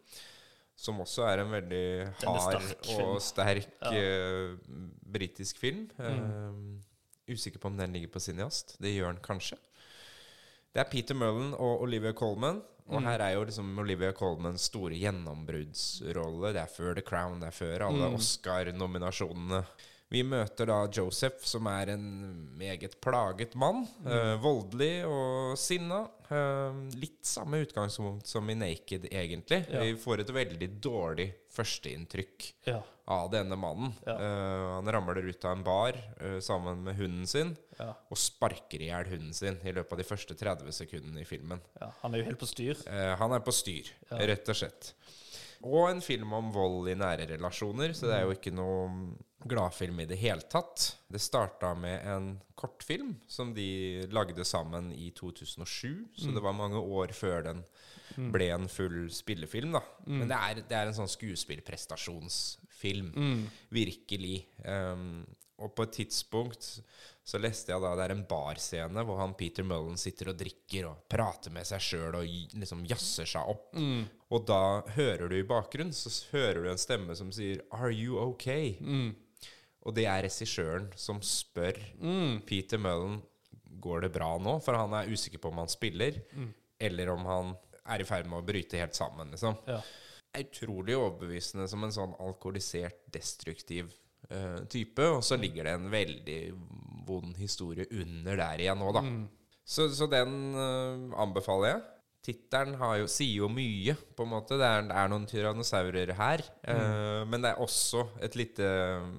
Som 0.78 0.98
også 1.00 1.24
er 1.26 1.38
en 1.40 1.50
veldig 1.50 2.14
hard 2.22 2.60
sterk 2.60 3.00
og 3.00 3.20
sterk 3.22 3.66
Ja. 3.80 4.50
uh, 4.52 4.56
britisk 5.10 5.56
film. 5.56 5.90
Mm. 5.98 6.82
Eh, 7.28 7.32
usikker 7.34 7.58
på 7.58 7.66
om 7.66 7.76
den 7.78 7.92
ligger 7.94 8.08
på 8.08 8.20
Cineast. 8.20 8.76
Det 8.78 8.94
gjør 8.94 9.14
den 9.14 9.22
kanskje. 9.22 9.56
Det 10.76 10.82
er 10.82 10.90
Peter 10.92 11.16
Mullen 11.16 11.54
og 11.56 11.86
Olivia 11.86 12.12
Colman. 12.12 12.58
Og 12.86 13.00
Mm. 13.00 13.06
her 13.08 13.18
er 13.24 13.32
jo 13.34 13.44
liksom 13.48 13.78
Olivia 13.80 14.12
Colmans 14.12 14.62
store 14.68 14.94
gjennombruddsrolle. 14.94 16.52
Det 16.52 16.60
er 16.62 16.70
før 16.70 16.94
The 16.94 17.02
Crown, 17.02 17.40
det 17.40 17.48
er 17.48 17.56
før 17.56 17.86
alle 17.88 18.10
Mm. 18.10 18.14
Oscar-nominasjonene. 18.14 19.64
Vi 20.10 20.22
møter 20.22 20.66
da 20.66 20.86
Joseph, 20.86 21.42
som 21.44 21.66
er 21.66 21.88
en 21.90 22.04
meget 22.58 23.00
plaget 23.00 23.56
mann. 23.56 23.88
Mm. 24.04 24.06
eh, 24.12 24.36
voldelig 24.38 25.04
og 25.04 25.56
sinna. 25.58 26.08
Eh, 26.30 26.72
litt 27.00 27.24
samme 27.24 27.64
utgangspunkt 27.64 28.26
som 28.26 28.48
i 28.50 28.54
Naked, 28.54 29.08
egentlig. 29.10 29.66
Ja. 29.68 29.80
Vi 29.80 29.94
får 29.96 30.20
et 30.20 30.28
veldig 30.28 30.80
dårlig 30.80 31.32
førsteinntrykk 31.52 32.52
Ja. 32.66 32.82
Av 33.06 33.28
denne 33.30 33.54
mannen. 33.58 33.92
Ja. 34.06 34.16
Uh, 34.18 34.70
han 34.76 34.90
ramler 34.92 35.28
ut 35.28 35.44
av 35.46 35.52
en 35.56 35.64
bar 35.66 35.98
uh, 36.22 36.38
sammen 36.42 36.82
med 36.86 36.96
hunden 36.98 37.26
sin 37.30 37.54
Ja. 37.78 37.92
og 38.10 38.18
sparker 38.18 38.80
i 38.82 38.88
hjel 38.88 39.10
hunden 39.10 39.34
sin 39.36 39.58
i 39.62 39.72
løpet 39.76 39.92
av 39.92 40.00
de 40.00 40.06
første 40.08 40.34
30 40.34 40.72
sekundene 40.74 41.22
i 41.22 41.28
filmen. 41.28 41.60
ja. 41.80 41.90
Han 42.02 42.14
er 42.14 42.22
jo 42.24 42.28
helt 42.30 42.40
på 42.40 42.48
styr. 42.50 42.80
Uh, 42.88 43.14
han 43.20 43.36
er 43.36 43.44
på 43.46 43.54
styr, 43.54 43.92
rett 44.10 44.48
og 44.50 44.58
slett. 44.58 44.92
Og 45.66 45.90
en 45.90 46.02
film 46.04 46.32
om 46.36 46.52
vold 46.54 46.90
i 46.92 46.96
nære 46.98 47.26
relasjoner, 47.34 47.94
så 47.96 48.06
det 48.08 48.16
er 48.16 48.26
jo 48.26 48.34
ikke 48.36 48.54
noe 48.54 49.16
gladfilm 49.46 50.00
i 50.02 50.08
det 50.08 50.18
hele 50.20 50.42
tatt. 50.50 50.96
Det 51.12 51.20
starta 51.22 51.72
med 51.78 52.06
en 52.06 52.40
kortfilm 52.58 53.14
som 53.30 53.54
de 53.54 54.06
lagde 54.14 54.44
sammen 54.46 54.92
i 54.94 55.10
2007, 55.16 56.06
så 56.18 56.32
det 56.34 56.42
var 56.42 56.56
mange 56.56 56.80
år 56.80 57.12
før 57.16 57.42
den 57.50 57.64
ble 58.32 58.48
en 58.54 58.68
full 58.70 59.10
spillefilm, 59.12 59.72
da. 59.76 59.82
Men 60.06 60.28
det 60.30 60.36
er, 60.36 60.62
det 60.70 60.76
er 60.78 60.86
en 60.88 60.96
sånn 60.96 61.10
skuespillprestasjonsfilm. 61.12 63.10
Mm. 63.12 63.42
Virkelig. 63.76 64.38
Um, 64.64 65.26
og 65.58 65.74
på 65.74 65.82
et 65.86 65.92
tidspunkt 65.96 66.66
så 67.26 67.38
leste 67.40 67.72
jeg 67.72 67.80
da 67.82 67.94
det 67.96 68.04
er 68.04 68.12
en 68.14 68.26
barscene 68.28 69.02
hvor 69.06 69.18
han 69.18 69.32
Peter 69.38 69.64
Mullen 69.66 69.96
sitter 69.98 70.28
og 70.30 70.36
drikker 70.38 70.86
og 70.90 71.06
prater 71.10 71.50
med 71.54 71.66
seg 71.66 71.80
sjøl 71.82 72.14
og 72.20 72.26
liksom 72.54 72.84
jazzer 72.86 73.26
seg 73.26 73.48
opp. 73.54 73.70
Mm. 73.74 74.04
Og 74.30 74.44
da 74.46 74.60
hører 74.94 75.28
du 75.28 75.36
i 75.38 75.46
bakgrunnen 75.48 75.94
så 75.96 76.12
hører 76.30 76.62
du 76.62 76.70
en 76.70 76.78
stemme 76.78 77.16
som 77.16 77.32
sier 77.32 77.62
'Are 77.70 77.90
you 77.90 78.18
okay?' 78.20 78.76
Mm. 78.80 79.14
Og 79.86 79.94
det 79.94 80.04
er 80.06 80.22
regissøren 80.22 80.92
som 80.96 81.20
spør 81.20 81.78
Mm. 82.00 82.42
Peter 82.46 82.78
Mullen 82.78 83.22
går 83.80 84.00
det 84.02 84.12
bra 84.12 84.36
nå, 84.38 84.60
for 84.62 84.74
han 84.74 84.92
er 84.92 85.10
usikker 85.12 85.38
på 85.38 85.48
om 85.48 85.58
han 85.58 85.68
spiller, 85.68 86.22
Mm. 86.34 86.54
eller 86.80 87.08
om 87.10 87.24
han 87.24 87.56
er 87.86 88.00
i 88.00 88.04
ferd 88.04 88.26
med 88.26 88.42
å 88.42 88.46
bryte 88.46 88.76
helt 88.78 88.94
sammen. 88.94 89.30
liksom. 89.30 89.56
Ja. 89.66 89.80
Utrolig 90.34 90.94
overbevisende 90.96 91.68
som 91.68 91.82
en 91.84 91.90
sånn 91.92 92.14
alkoholisert, 92.20 93.10
destruktiv 93.10 93.92
eh, 94.30 94.62
type, 94.72 95.10
og 95.18 95.24
så 95.24 95.38
ligger 95.40 95.68
det 95.68 95.74
en 95.78 95.90
veldig 95.92 96.40
vond 97.06 97.36
historie 97.38 97.86
under 97.94 98.38
der 98.40 98.64
igjen 98.64 98.80
nå, 98.82 98.92
da. 98.94 99.04
Mm. 99.06 99.26
Så, 99.66 99.88
så 99.94 100.06
den 100.10 100.32
uh, 100.54 101.14
anbefaler 101.22 101.72
jeg. 101.72 101.84
Tittelen 102.26 102.74
jo, 102.98 103.06
sier 103.10 103.44
jo 103.44 103.48
mye, 103.50 103.94
på 104.18 104.24
en 104.24 104.32
måte. 104.32 104.56
Det 104.58 104.66
er, 104.66 104.86
det 104.88 104.94
er 104.98 105.10
noen 105.12 105.26
tyrannosaurer 105.30 106.10
her. 106.18 106.42
eh, 106.66 107.22
men 107.30 107.44
det 107.44 107.52
er 107.52 107.60
også 107.62 108.02
et 108.26 108.34
lite 108.38 108.66
mm, 109.04 109.12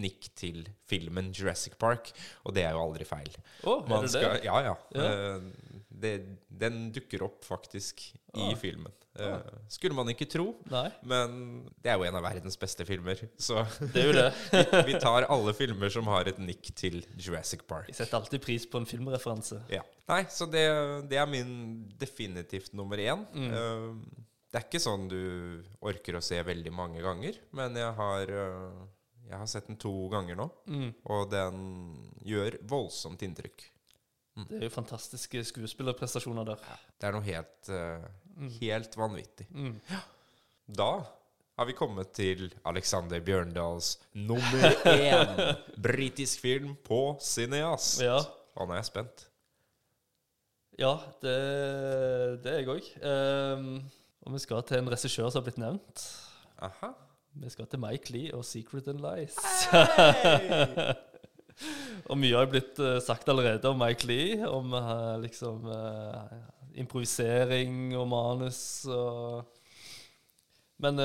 nikk 0.00 0.30
til 0.40 0.62
filmen 0.88 1.28
Jurassic 1.28 1.76
Park, 1.80 2.08
og 2.48 2.56
det 2.56 2.64
er 2.64 2.72
jo 2.72 2.80
aldri 2.86 3.04
feil. 3.08 3.36
Å, 3.68 3.76
er 3.82 3.90
Man 3.90 4.06
det 4.06 4.14
skal, 4.14 4.38
det? 4.38 4.46
Ja, 4.48 4.62
ja. 4.64 4.72
Ja. 4.96 5.10
Det, 6.04 6.12
den 6.64 6.90
dukker 6.94 7.24
opp 7.26 7.40
faktisk 7.48 8.04
i 8.34 8.50
Ah. 8.50 8.54
filmen. 8.60 8.92
Eh, 9.14 9.38
skulle 9.70 9.94
man 9.94 10.08
ikke 10.10 10.26
tro, 10.26 10.48
Nei, 10.72 10.88
men 11.06 11.36
det 11.84 11.92
er 11.92 12.00
jo 12.00 12.06
en 12.08 12.16
av 12.18 12.24
verdens 12.26 12.56
beste 12.58 12.82
filmer. 12.88 13.20
Så 13.38 13.60
det 13.94 14.02
det. 14.16 14.24
vi, 14.50 14.80
vi 14.90 14.98
tar 14.98 15.28
alle 15.30 15.54
filmer 15.54 15.92
som 15.94 16.08
har 16.10 16.26
et 16.32 16.40
nikk 16.42 16.72
til 16.74 16.98
Jurassic 17.14 17.62
Park. 17.70 17.86
Vi 17.92 17.94
setter 17.94 18.18
alltid 18.18 18.42
pris 18.42 18.66
på 18.66 18.80
en 18.82 18.88
filmreferanse. 18.90 19.60
Ja. 19.70 19.84
Nei, 20.10 20.24
så 20.34 20.48
det, 20.50 20.64
det 21.12 21.20
er 21.22 21.30
min 21.30 21.54
definitivt 22.00 22.74
nummer 22.74 22.98
én. 22.98 23.22
Mm. 23.32 23.52
Eh, 23.54 24.26
det 24.50 24.60
er 24.60 24.66
ikke 24.68 24.82
sånn 24.82 25.06
du 25.10 25.20
orker 25.82 26.18
å 26.18 26.22
se 26.22 26.42
veldig 26.46 26.70
mange 26.74 27.00
ganger, 27.02 27.38
men 27.58 27.74
jeg 27.78 27.94
har, 28.00 28.34
eh, 28.34 28.82
jeg 29.30 29.38
har 29.40 29.48
sett 29.50 29.70
den 29.70 29.78
to 29.82 29.94
ganger 30.12 30.36
nå, 30.42 30.50
Mm. 30.70 30.90
og 31.10 31.30
den 31.32 31.62
gjør 32.26 32.58
voldsomt 32.70 33.22
inntrykk. 33.26 33.64
Det 34.34 34.58
er 34.58 34.66
jo 34.66 34.72
fantastiske 34.74 35.44
skuespillerprestasjoner 35.46 36.48
der. 36.48 36.62
Det 36.98 37.06
er 37.06 37.14
noe 37.14 37.26
helt, 37.26 37.68
uh, 37.70 38.48
helt 38.58 38.96
vanvittig. 38.98 39.46
Mm. 39.54 39.76
Da 40.74 40.88
har 41.54 41.68
vi 41.68 41.76
kommet 41.78 42.10
til 42.16 42.48
Alexander 42.66 43.22
Bjørndals 43.22 43.92
nummer 44.18 44.74
én 44.90 45.38
britisk 45.86 46.42
film 46.42 46.74
på 46.82 47.16
Cineast. 47.22 48.02
Ja. 48.02 48.18
Og 48.58 48.66
nå 48.66 48.74
er 48.74 48.82
jeg 48.82 48.90
spent. 48.90 49.28
Ja, 50.78 50.96
det, 51.22 51.36
det 52.42 52.50
er 52.50 52.58
jeg 52.58 52.74
òg. 52.74 52.90
og 54.26 54.34
vi 54.34 54.42
skal 54.42 54.66
til 54.66 54.82
en 54.82 54.90
regissør 54.90 55.30
som 55.30 55.38
har 55.38 55.46
blitt 55.46 55.62
nevnt. 55.62 56.08
Aha. 56.58 56.90
Vi 57.34 57.50
skal 57.50 57.66
til 57.70 57.78
Mike 57.82 58.10
Lee 58.10 58.34
og 58.34 58.44
Secret 58.44 58.88
and 58.88 59.02
Lies. 59.02 59.38
og 62.10 62.18
mye 62.20 62.36
har 62.36 62.50
blitt 62.50 62.78
eh, 62.82 63.00
sagt 63.04 63.28
allerede 63.30 63.70
om 63.70 63.80
Mike 63.80 64.08
Lee. 64.08 64.38
Om 64.46 64.74
eh, 64.78 65.12
liksom 65.26 65.68
eh, 65.70 66.38
improvisering 66.82 67.94
og 67.98 68.08
manus 68.10 68.62
og 68.90 69.60
Men 70.82 70.98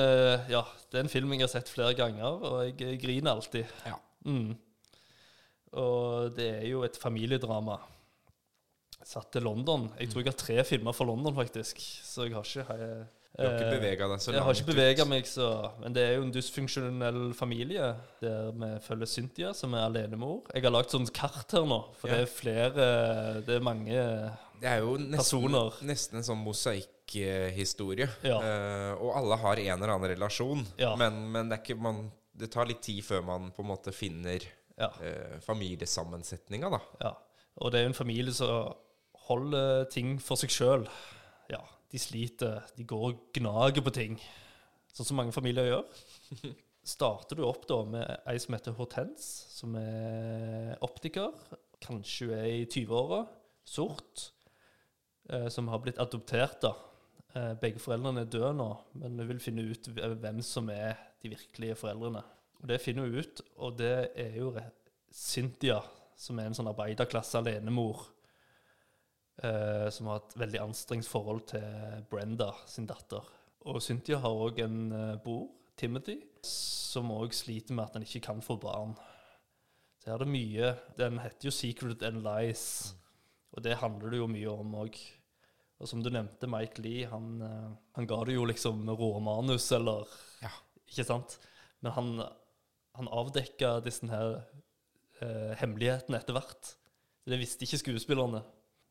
ja, 0.50 0.64
det 0.90 0.98
er 0.98 1.04
en 1.04 1.08
film 1.08 1.30
jeg 1.32 1.44
har 1.44 1.50
sett 1.52 1.68
flere 1.70 1.94
ganger, 1.96 2.42
og 2.42 2.80
jeg 2.82 2.98
griner 3.00 3.30
alltid. 3.30 3.70
Ja. 3.86 3.94
Mm. 4.26 4.50
Og 5.78 6.34
det 6.34 6.48
er 6.56 6.66
jo 6.66 6.82
et 6.84 6.98
familiedrama 6.98 7.78
satt 9.06 9.30
til 9.32 9.46
London. 9.46 9.86
Jeg 9.96 10.10
tror 10.10 10.24
jeg 10.24 10.32
har 10.32 10.40
tre 10.42 10.58
filmer 10.66 10.92
fra 10.92 11.06
London, 11.06 11.32
faktisk. 11.38 11.78
Så 11.80 12.26
jeg 12.26 12.34
har 12.34 12.50
ikke 12.50 13.06
Du 13.40 13.46
har 13.46 13.54
ikke 13.56 13.78
bevega 13.80 14.06
deg 14.10 14.20
så 14.20 14.30
langt? 14.30 14.36
jeg 14.36 14.44
har 14.44 14.58
ikke 14.58 14.68
bevega 14.74 15.04
meg 15.08 15.28
så 15.30 15.46
Men 15.80 15.94
det 15.96 16.02
er 16.04 16.12
jo 16.18 16.26
en 16.26 16.32
dysfunksjonell 16.34 17.20
familie 17.38 17.86
der 18.20 18.50
vi 18.52 18.68
følger 18.84 19.08
Cynthia, 19.08 19.52
som 19.56 19.72
er 19.74 19.86
alenemor. 19.88 20.42
Jeg 20.52 20.66
har 20.66 20.74
lagd 20.74 20.92
sånt 20.92 21.12
kart 21.16 21.54
her 21.56 21.64
nå, 21.64 21.78
for 21.96 22.10
Ja. 22.12 22.18
det 22.20 22.26
er 22.26 22.32
flere 22.34 22.86
Det 23.46 23.56
er 23.56 23.64
mange 23.64 23.96
personer. 23.96 24.60
Det 24.60 24.68
er 24.68 24.82
jo 24.84 24.96
nesten, 25.00 25.86
nesten 25.88 26.18
en 26.20 26.26
sånn 26.26 26.42
mosaikkhistorie. 26.44 28.08
Ja. 28.28 28.36
Uh, 28.44 28.92
og 29.06 29.14
alle 29.16 29.38
har 29.40 29.56
en 29.62 29.72
eller 29.78 29.94
annen 29.94 30.10
relasjon. 30.12 30.66
Ja. 30.76 30.92
Men, 31.00 31.16
men 31.32 31.48
det, 31.48 31.62
ikke, 31.64 31.78
man, 31.80 32.10
det 32.36 32.50
tar 32.52 32.68
litt 32.68 32.82
tid 32.84 33.00
før 33.06 33.24
man 33.24 33.48
på 33.56 33.64
en 33.64 33.70
måte 33.72 33.94
finner 33.96 34.44
Ja. 34.76 34.90
uh, 35.00 35.40
familiesammensetninga, 35.44 36.70
da. 36.76 36.80
ja. 37.00 37.14
Og 37.60 37.72
det 37.72 37.80
er 37.80 37.82
jo 37.84 37.90
en 37.90 37.96
familie 37.98 38.32
som 38.32 38.74
holder 39.26 39.84
ting 39.92 40.14
for 40.22 40.36
seg 40.40 40.52
sjøl. 40.54 40.84
Ja, 41.50 41.58
de 41.90 42.00
sliter. 42.00 42.66
De 42.76 42.86
går 42.86 43.06
og 43.08 43.22
gnager 43.36 43.84
på 43.84 43.92
ting. 43.94 44.18
Sånn 44.94 45.08
som 45.08 45.18
mange 45.20 45.34
familier 45.34 45.68
gjør. 45.68 46.02
Starter 46.94 47.38
du 47.38 47.44
opp 47.46 47.66
da 47.68 47.80
med 47.86 48.28
ei 48.30 48.38
som 48.40 48.56
heter 48.56 48.74
Hortens, 48.78 49.26
som 49.52 49.74
er 49.78 50.76
optiker. 50.86 51.34
Kanskje 51.82 52.30
hun 52.30 52.36
er 52.38 52.48
i 52.52 52.66
20-åra. 52.66 53.24
Sort. 53.68 54.30
Eh, 55.30 55.48
som 55.52 55.68
har 55.70 55.82
blitt 55.82 56.00
adoptert, 56.02 56.60
da. 56.64 56.74
Eh, 57.34 57.52
begge 57.62 57.82
foreldrene 57.82 58.24
er 58.24 58.30
døde 58.30 58.54
nå, 58.58 58.70
men 58.98 59.18
vi 59.20 59.28
vil 59.28 59.42
finne 59.42 59.66
ut 59.70 59.90
hvem 59.94 60.40
som 60.42 60.70
er 60.74 60.98
de 61.22 61.30
virkelige 61.34 61.78
foreldrene. 61.78 62.22
Og 62.60 62.68
Det 62.68 62.80
finner 62.82 63.06
hun 63.06 63.20
ut, 63.20 63.42
og 63.56 63.76
det 63.78 64.10
er 64.18 64.34
jo 64.36 64.50
Cynthia, 65.10 65.80
som 66.18 66.38
er 66.38 66.50
en 66.50 66.56
sånn 66.56 66.70
arbeiderklasse 66.70 67.38
alenemor 67.38 68.02
eh, 69.44 69.86
som 69.92 70.10
har 70.10 70.20
et 70.20 70.36
veldig 70.40 70.60
anstrengt 70.62 71.08
forhold 71.08 71.46
til 71.52 72.04
Brenda, 72.10 72.52
sin 72.66 72.88
datter. 72.88 73.26
Og 73.68 73.80
Cynthia 73.84 74.20
har 74.22 74.42
òg 74.46 74.60
en 74.64 74.80
eh, 74.96 75.16
bror, 75.24 75.48
Timothy, 75.80 76.18
som 76.44 77.08
òg 77.14 77.32
sliter 77.36 77.76
med 77.76 77.86
at 77.86 77.96
han 77.96 78.04
ikke 78.04 78.26
kan 78.26 78.42
få 78.44 78.58
barn. 78.60 78.92
Så 80.00 80.10
her 80.10 80.18
er 80.18 80.24
det 80.24 80.32
mye 80.32 80.68
Den 80.96 81.18
heter 81.20 81.48
jo 81.48 81.52
'Secret 81.52 82.02
and 82.02 82.22
Lies', 82.24 82.94
og 83.52 83.64
det 83.64 83.78
handler 83.80 84.10
det 84.10 84.18
jo 84.18 84.26
mye 84.26 84.50
om 84.50 84.74
òg. 84.74 84.96
Og 85.80 85.88
som 85.88 86.02
du 86.02 86.10
nevnte, 86.10 86.48
Mike 86.48 86.82
Lee, 86.82 87.06
han, 87.08 87.40
eh, 87.42 87.70
han 87.96 88.06
ga 88.06 88.24
det 88.24 88.34
jo 88.34 88.44
liksom 88.44 88.88
råmanus, 88.88 89.72
eller 89.72 90.06
Ja. 90.42 90.52
Ikke 90.88 91.04
sant? 91.04 91.38
Men 91.80 91.92
han, 91.92 92.28
han 92.94 93.08
avdekka 93.08 93.80
disse 93.80 94.08
her 94.10 94.42
eh, 95.22 95.54
hemmelighetene 95.60 96.18
etter 96.18 96.36
hvert. 96.36 96.74
Det 97.26 97.38
visste 97.38 97.64
ikke 97.64 97.78
skuespillerne. 97.78 98.42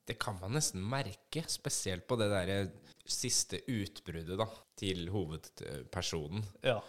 Det 0.09 0.17
kan 0.21 0.39
man 0.41 0.55
nesten 0.57 0.81
merke, 0.81 1.45
spesielt 1.49 2.07
på 2.09 2.17
det 2.17 2.31
der 2.33 2.71
siste 3.09 3.61
utbruddet 3.69 4.37
da, 4.39 4.47
til 4.79 5.05
hovedpersonen. 5.13 6.45
Ja. 6.65 6.79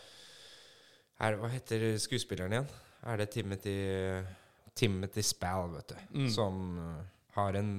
Er, 1.20 1.36
hva 1.36 1.50
heter 1.52 1.92
skuespilleren 2.00 2.56
igjen? 2.56 2.70
Er 3.10 3.20
det 3.20 3.30
Timothy 3.34 3.74
Timothy 4.80 5.22
Spall, 5.22 5.74
vet 5.74 5.92
du. 5.92 5.96
Mm. 6.22 6.30
Som 6.32 6.78
uh, 6.78 7.02
har 7.36 7.58
en, 7.60 7.72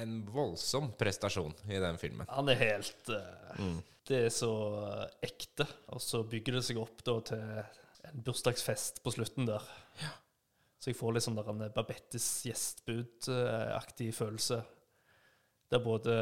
en 0.00 0.16
voldsom 0.32 0.92
prestasjon 0.98 1.54
i 1.68 1.80
den 1.82 1.98
filmen. 2.00 2.28
Han 2.32 2.48
er 2.52 2.60
helt 2.64 3.12
uh, 3.12 3.36
Mm. 3.58 3.80
Det 4.06 4.18
er 4.28 4.32
så 4.34 4.50
eh, 4.78 5.26
ekte. 5.26 5.66
Og 5.94 5.98
så 6.02 6.20
bygger 6.26 6.56
det 6.56 6.64
seg 6.66 6.78
opp 6.78 7.02
da 7.06 7.16
til 7.26 7.40
en 8.08 8.22
bursdagsfest 8.26 9.02
på 9.04 9.12
slutten 9.14 9.48
der. 9.48 9.66
Så 10.80 10.90
jeg 10.90 10.96
får 10.96 11.12
litt 11.12 11.24
sånn 11.26 11.36
der 11.36 11.48
en 11.52 11.64
Babettes 11.74 12.26
gjestbud-aktig 12.48 14.14
følelse. 14.16 14.62
Der 15.70 15.82
både 15.84 16.14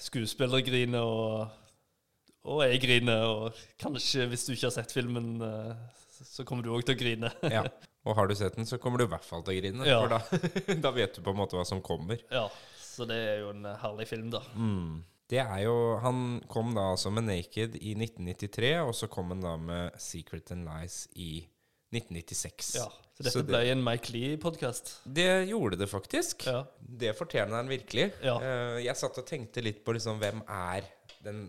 skuespillere 0.00 0.62
griner 0.64 1.02
og, 1.02 1.56
og 2.46 2.62
jeg 2.62 2.78
griner. 2.84 3.24
Og 3.26 3.64
kanskje, 3.80 4.28
hvis 4.30 4.46
du 4.46 4.52
ikke 4.54 4.68
har 4.68 4.76
sett 4.76 4.94
filmen, 4.94 5.34
eh, 5.42 6.04
så 6.14 6.46
kommer 6.46 6.62
du 6.62 6.70
òg 6.76 6.86
til 6.86 6.94
å 6.94 7.00
grine. 7.00 7.32
Ja. 7.56 7.66
Og 8.04 8.18
har 8.18 8.28
du 8.28 8.34
sett 8.36 8.54
den, 8.58 8.68
så 8.68 8.76
kommer 8.76 9.00
du 9.00 9.06
i 9.06 9.10
hvert 9.10 9.24
fall 9.24 9.42
til 9.42 9.56
å 9.56 9.60
grine. 9.62 9.88
Ja. 9.88 9.98
For 10.04 10.12
da, 10.12 10.74
da 10.86 10.92
vet 10.94 11.16
du 11.16 11.22
på 11.24 11.32
en 11.32 11.40
måte 11.40 11.56
hva 11.56 11.64
som 11.66 11.80
kommer. 11.82 12.20
Ja, 12.30 12.46
Så 12.84 13.08
det 13.08 13.16
er 13.16 13.38
jo 13.42 13.50
en 13.54 13.66
herlig 13.80 14.06
film, 14.12 14.28
da. 14.30 14.44
Mm. 14.54 15.02
Det 15.32 15.40
er 15.40 15.62
jo 15.64 15.96
Han 16.04 16.18
kom 16.52 16.74
da 16.76 16.90
altså 16.92 17.10
med 17.10 17.24
'Naked' 17.24 17.78
i 17.80 17.94
1993, 17.96 18.74
og 18.84 18.92
så 18.94 19.08
kom 19.08 19.32
han 19.32 19.40
da 19.40 19.56
med 19.56 19.96
'Secret 19.96 20.52
and 20.52 20.68
Lies' 20.68 21.08
i 21.16 21.48
1996. 21.96 22.74
Ja, 22.76 22.90
Så 23.14 23.22
dette 23.22 23.32
Så 23.32 23.42
det- 23.44 23.46
ble 23.52 23.60
en 23.70 23.84
Mike 23.84 24.10
Lee-podkast. 24.12 24.96
Det 25.06 25.46
gjorde 25.48 25.78
det 25.78 25.86
faktisk. 25.88 26.46
Ja. 26.46 26.64
Det 26.80 27.12
fortjener 27.16 27.54
han 27.60 27.68
virkelig. 27.70 28.12
Ja. 28.22 28.38
Eh, 28.40 28.80
jeg 28.84 28.96
satt 28.96 29.18
og 29.18 29.26
tenkte 29.26 29.62
litt 29.62 29.84
på 29.84 29.94
liksom 29.94 30.18
hvem 30.18 30.42
er 30.48 30.82
den 31.22 31.44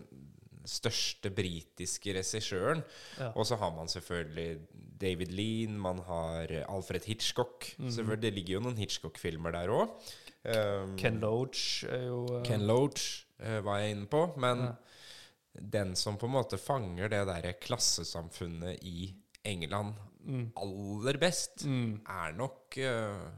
største 0.66 1.30
britiske 1.34 2.14
regissøren. 2.14 2.84
Ja. 3.18 3.32
Og 3.36 3.46
så 3.46 3.56
har 3.58 3.70
man 3.74 3.86
selvfølgelig 3.90 4.60
David 4.98 5.30
Lean, 5.32 5.76
man 5.78 5.98
har 6.06 6.46
Alfred 6.68 7.04
Hitchcock. 7.04 7.74
Mm 7.78 7.90
Selvfølgelig, 7.90 8.20
Det 8.22 8.34
ligger 8.34 8.52
jo 8.54 8.60
noen 8.60 8.76
Hitchcock-filmer 8.78 9.52
der 9.52 9.68
òg. 9.68 9.90
Ken 10.98 11.18
Loach 11.20 11.84
er 11.90 12.06
jo 12.06 12.20
uh, 12.38 12.42
Ken 12.46 12.66
Loach 12.66 13.24
eh, 13.42 13.60
var 13.66 13.78
jeg 13.82 13.96
inne 13.96 14.06
på. 14.06 14.36
Men 14.38 14.58
Ja. 14.58 14.74
den 15.60 15.94
som 15.96 16.16
på 16.16 16.26
en 16.26 16.32
måte 16.36 16.58
fanger 16.58 17.08
det 17.10 17.26
derre 17.26 17.52
klassesamfunnet 17.54 18.78
i 18.84 19.14
England 19.44 19.94
aller 20.56 21.18
best, 21.22 21.64
Mm. 21.64 22.00
er 22.06 22.32
nok 22.36 22.76
uh, 22.78 23.30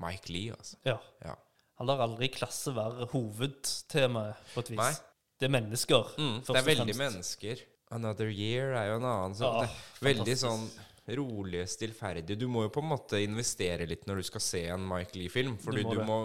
Mike 0.00 0.28
Lee, 0.32 0.52
altså. 0.54 0.76
Ja. 0.86 0.98
Ja. 1.24 1.34
Han 1.78 1.86
lar 1.86 2.00
aldri 2.08 2.28
klasse 2.34 2.72
være 2.74 3.06
hovedtemaet, 3.12 4.36
på 4.54 4.60
et 4.64 4.70
vis. 4.70 4.78
Nei. 4.78 4.92
Det 5.38 5.46
er 5.46 5.52
mennesker, 5.54 6.14
Mm, 6.18 6.40
det 6.42 6.56
er 6.56 6.62
veldig 6.66 6.96
mennesker. 6.98 7.60
Another 7.94 8.26
Year 8.28 8.72
er 8.74 8.88
jo 8.90 8.96
en 8.98 9.04
annen. 9.06 9.34
Så 9.38 9.44
Ja, 9.46 9.62
er 9.62 10.14
veldig 10.14 10.34
sånn 10.36 10.68
rolige, 11.16 11.64
stillferdige. 11.66 12.36
Du 12.36 12.48
må 12.48 12.64
jo 12.66 12.68
på 12.74 12.82
en 12.82 12.88
måte 12.90 13.22
investere 13.22 13.86
litt 13.88 14.04
når 14.06 14.16
du 14.16 14.22
skal 14.22 14.40
se 14.40 14.66
en 14.68 14.82
Mike 14.86 15.14
Lee-film. 15.16 15.56
Fordi 15.58 15.84
må 15.84 15.94
du 15.94 16.02
må, 16.04 16.18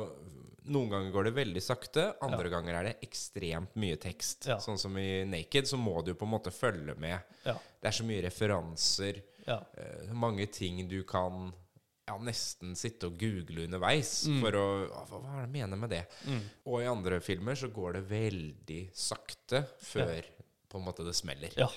Noen 0.65 0.89
ganger 0.89 1.11
går 1.11 1.23
det 1.25 1.33
veldig 1.35 1.61
sakte, 1.61 2.03
andre 2.23 2.49
ganger 2.49 2.73
er 2.79 2.83
det 2.87 3.01
ekstremt 3.03 3.73
mye 3.75 3.97
tekst. 3.99 4.45
Ja. 4.47 4.55
Sånn 4.63 4.77
som 4.79 4.95
i 4.97 5.25
Naked, 5.27 5.65
så 5.67 5.75
må 5.77 6.01
du 6.05 6.13
på 6.15 6.23
en 6.23 6.31
måte 6.31 6.51
følge 6.55 6.95
med. 6.97 7.19
Ja. 7.45 7.53
Det 7.81 7.89
er 7.89 7.91
så 7.91 8.05
mye 8.07 8.21
referanser. 8.23 9.19
Ja. 9.47 9.59
eh, 9.77 10.11
mange 10.13 10.45
ting 10.51 10.87
du 10.87 11.01
kan 11.03 11.51
ja, 12.07 12.17
nesten 12.19 12.75
sitte 12.75 13.07
og 13.07 13.17
google 13.19 13.63
underveis 13.65 14.25
Mm. 14.27 14.41
for 14.43 14.51
å 14.59 14.65
Hva, 14.89 15.19
hva 15.21 15.33
er 15.37 15.45
det 15.45 15.51
mener 15.53 15.77
med 15.79 15.89
det? 15.89 16.01
Og 16.65 16.81
i 16.81 16.87
andre 16.91 17.19
filmer 17.23 17.55
så 17.55 17.67
går 17.71 17.93
det 17.99 18.03
veldig 18.09 18.81
sakte 18.93 19.63
før 19.79 20.21
på 20.69 20.79
en 20.79 20.85
måte 20.87 21.03
det 21.05 21.13
smeller. 21.15 21.51
Ja. 21.55 21.67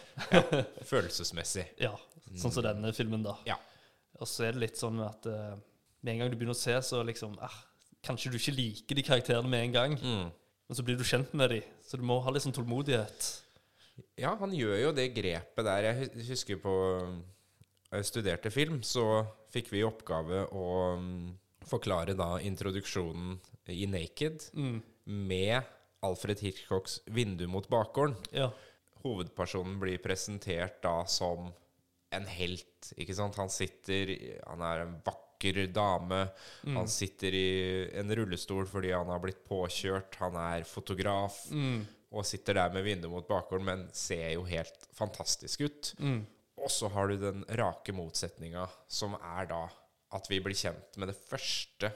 Følelsesmessig. 0.90 1.66
ja. 1.82 1.94
Sånn 2.36 2.50
som 2.52 2.64
denne 2.64 2.90
filmen, 2.96 3.22
da. 3.22 3.36
Ja. 3.46 3.54
Og 4.18 4.26
så 4.26 4.48
er 4.48 4.56
det 4.56 4.62
litt 4.64 4.78
sånn 4.80 4.98
at 5.04 5.26
uh, 5.30 5.54
med 6.02 6.14
en 6.14 6.18
gang 6.24 6.30
du 6.32 6.36
begynner 6.36 6.56
å 6.56 6.58
se, 6.58 6.74
så 6.82 7.02
liksom 7.06 7.36
ah, 7.44 7.54
Kanskje 8.06 8.30
du 8.30 8.36
ikke 8.38 8.54
liker 8.54 8.94
de 8.98 9.02
karakterene 9.06 9.48
med 9.50 9.64
en 9.66 9.72
gang, 9.74 9.94
Mm. 9.98 10.26
men 10.68 10.76
så 10.78 10.82
blir 10.86 10.96
du 10.98 11.02
kjent 11.06 11.32
med 11.34 11.50
dem. 11.50 11.62
Så 11.86 11.96
du 11.98 12.04
må 12.06 12.20
ha 12.22 12.30
litt 12.30 12.42
sånn 12.44 12.54
tålmodighet. 12.54 13.30
Ja, 14.20 14.34
han 14.38 14.52
gjør 14.54 14.76
jo 14.82 14.92
det 14.94 15.08
grepet 15.16 15.64
der. 15.66 15.88
Jeg 15.88 16.10
husker 16.28 16.56
på 16.62 16.74
studerte 18.02 18.50
film, 18.50 18.82
så 18.82 19.26
fikk 19.52 19.70
vi 19.72 19.80
i 19.80 19.86
oppgave 19.86 20.44
å 20.52 20.68
mm, 20.98 21.38
forklare 21.66 22.14
da 22.18 22.36
introduksjonen 22.40 23.38
i 23.72 23.86
Naked 23.90 24.50
Mm. 24.54 24.82
med 25.06 25.62
Alfred 26.02 26.40
Hitchcocks 26.40 27.00
'Vindu 27.06 27.46
mot 27.48 27.68
bakgården'. 27.68 28.16
Ja. 28.32 28.50
hovedpersonen 29.04 29.78
blir 29.78 29.98
presentert 30.02 30.80
da 30.82 31.04
som 31.06 31.52
en 32.10 32.26
helt. 32.26 32.92
Ikke 32.96 33.14
sant? 33.14 33.36
Han 33.36 33.48
sitter 33.50 34.40
Han 34.48 34.60
er 34.62 34.80
en 34.82 34.96
vakker 35.04 35.66
dame. 35.72 36.28
Han 36.64 36.88
sitter 36.88 37.34
i 37.34 37.90
en 37.94 38.10
rullestol 38.16 38.66
fordi 38.66 38.90
han 38.92 39.06
har 39.06 39.20
blitt 39.20 39.44
påkjørt. 39.48 40.14
Han 40.18 40.34
er 40.34 40.64
fotograf 40.64 41.46
og 42.10 42.24
sitter 42.24 42.54
der 42.54 42.72
med 42.72 42.84
vinduet 42.84 43.10
mot 43.12 43.28
bakgården, 43.28 43.64
men 43.64 43.88
ser 43.92 44.32
jo 44.32 44.42
helt 44.44 44.86
fantastisk 44.94 45.60
ut. 45.60 45.94
Og 46.66 46.72
så 46.74 46.88
har 46.90 47.08
du 47.12 47.16
den 47.22 47.44
rake 47.60 47.94
motsetninga, 47.94 48.66
som 48.90 49.14
er 49.20 49.46
da 49.52 49.62
at 50.16 50.26
vi 50.30 50.40
blir 50.42 50.56
kjent 50.58 50.96
med 50.98 51.12
det 51.12 51.16
første 51.28 51.92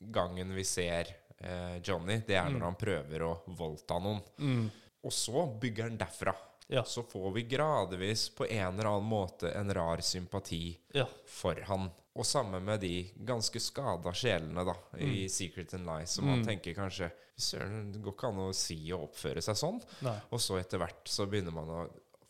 gangen 0.00 0.50
vi 0.56 0.64
ser 0.66 1.10
eh, 1.38 1.76
Johnny. 1.84 2.20
Det 2.26 2.34
er 2.38 2.50
når 2.50 2.64
han 2.70 2.78
prøver 2.80 3.24
å 3.26 3.32
voldta 3.58 3.98
noen. 4.02 4.70
Og 5.06 5.12
så 5.14 5.44
bygger 5.62 5.88
han 5.90 5.98
derfra. 6.00 6.34
Ja. 6.70 6.84
Så 6.86 7.02
får 7.10 7.30
vi 7.34 7.42
gradvis 7.50 8.28
på 8.38 8.46
en 8.46 8.76
eller 8.76 8.90
annen 8.92 9.08
måte 9.10 9.50
en 9.58 9.72
rar 9.74 10.02
sympati 10.06 10.76
Ja. 10.94 11.06
for 11.26 11.58
han. 11.66 11.88
Og 12.14 12.26
samme 12.26 12.60
med 12.62 12.80
de 12.82 12.92
ganske 13.26 13.58
skada 13.62 14.12
sjelene 14.14 14.62
da, 14.66 14.74
i 14.98 15.24
Secret 15.30 15.74
and 15.78 15.86
Lies, 15.88 16.14
som 16.18 16.26
man 16.30 16.44
tenker 16.46 16.74
kanskje 16.78 17.10
Søren, 17.40 17.86
det 17.94 18.02
går 18.04 18.12
ikke 18.12 18.28
an 18.28 18.40
å 18.44 18.50
si 18.54 18.76
og 18.92 19.06
oppføre 19.08 19.40
seg 19.42 19.56
sånn. 19.56 19.78
Nei. 20.04 20.16
Og 20.34 20.42
så 20.44 20.58
etter 20.60 20.82
hvert 20.82 21.08
så 21.08 21.24
begynner 21.30 21.54
man 21.56 21.70
å 21.72 21.78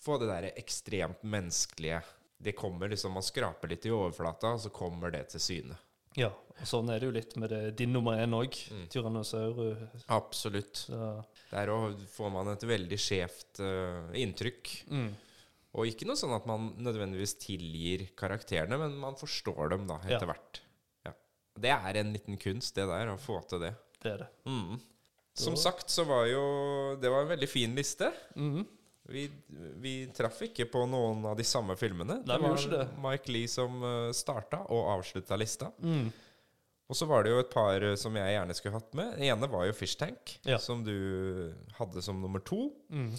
få 0.00 0.18
det 0.20 0.28
der 0.30 0.50
ekstremt 0.56 1.22
menneskelige 1.22 2.02
Det 2.40 2.54
kommer 2.56 2.88
liksom 2.88 3.12
Man 3.12 3.22
skraper 3.22 3.68
litt 3.68 3.84
i 3.84 3.90
overflata, 3.92 4.54
og 4.56 4.60
så 4.62 4.70
kommer 4.72 5.10
det 5.12 5.26
til 5.34 5.40
syne. 5.40 5.76
ja. 6.16 6.30
Og 6.60 6.66
sånn 6.68 6.90
er 6.92 6.98
det 7.00 7.06
jo 7.06 7.12
litt 7.14 7.36
med 7.40 7.48
det, 7.48 7.58
din 7.78 7.92
nummer 7.92 8.18
én 8.20 8.34
òg. 8.36 8.52
Mm. 8.68 8.82
Tyrannosaurus. 8.92 10.02
Absolutt. 10.12 10.76
Så, 10.76 11.24
Der 11.50 11.70
òg 11.72 11.94
får 12.12 12.30
man 12.34 12.48
et 12.52 12.64
veldig 12.68 12.98
skjevt 13.00 13.60
uh, 13.64 14.10
inntrykk. 14.12 14.72
mm. 14.90 15.10
Og 15.72 15.86
ikke 15.86 16.04
noe 16.04 16.18
sånn 16.18 16.34
at 16.34 16.44
man 16.50 16.72
nødvendigvis 16.82 17.36
tilgir 17.40 18.08
karakterene, 18.18 18.76
men 18.76 18.96
man 18.98 19.14
forstår 19.16 19.70
dem 19.70 19.86
da 19.86 20.00
Ja. 20.04 20.16
etter 20.18 20.26
hvert. 20.26 20.60
Ja. 21.06 21.12
Det 21.56 21.70
er 21.70 21.96
en 22.02 22.12
liten 22.12 22.36
kunst, 22.42 22.74
det 22.74 22.84
der, 22.90 23.08
å 23.14 23.16
få 23.16 23.40
til 23.48 23.60
det. 23.60 23.72
Det 24.02 24.12
er 24.12 24.18
det. 24.24 24.28
Mm. 24.50 24.80
Som 25.40 25.56
sagt 25.56 25.88
så 25.88 26.04
var 26.04 26.26
jo 26.26 26.96
Det 27.00 27.08
var 27.08 27.22
en 27.22 27.28
veldig 27.38 27.48
fin 27.48 27.74
liste. 27.74 28.12
Mhm. 28.36 28.66
Vi, 29.11 29.27
vi 29.83 29.94
traff 30.14 30.40
ikke 30.46 30.68
på 30.70 30.85
noen 30.88 31.25
av 31.27 31.37
de 31.38 31.46
samme 31.46 31.75
filmene. 31.79 32.20
Det 32.27 32.37
var. 32.40 32.90
Mike 33.03 33.33
Lee 33.35 33.51
som 33.51 33.81
uh, 33.83 34.11
starta 34.16 34.62
og 34.70 34.92
avslutta 34.96 35.38
lista. 35.40 35.73
Mm. 35.83 36.09
Og 36.90 36.99
så 36.99 37.07
var 37.07 37.23
det 37.23 37.31
jo 37.31 37.42
et 37.42 37.51
par 37.53 37.85
eh, 37.87 37.94
som 37.99 38.16
jeg 38.18 38.33
gjerne 38.35 38.55
skulle 38.59 38.79
hatt 38.81 38.96
med. 38.99 39.12
Den 39.14 39.29
ene 39.31 39.49
var 39.53 39.68
jo 39.68 39.75
Fish 39.79 39.94
Tank, 39.99 40.33
Ja. 40.49 40.57
som 40.59 40.83
du 40.83 40.96
hadde 41.79 42.03
som 42.03 42.18
nummer 42.18 42.42
to. 42.42 42.73
Mm. 42.90 43.12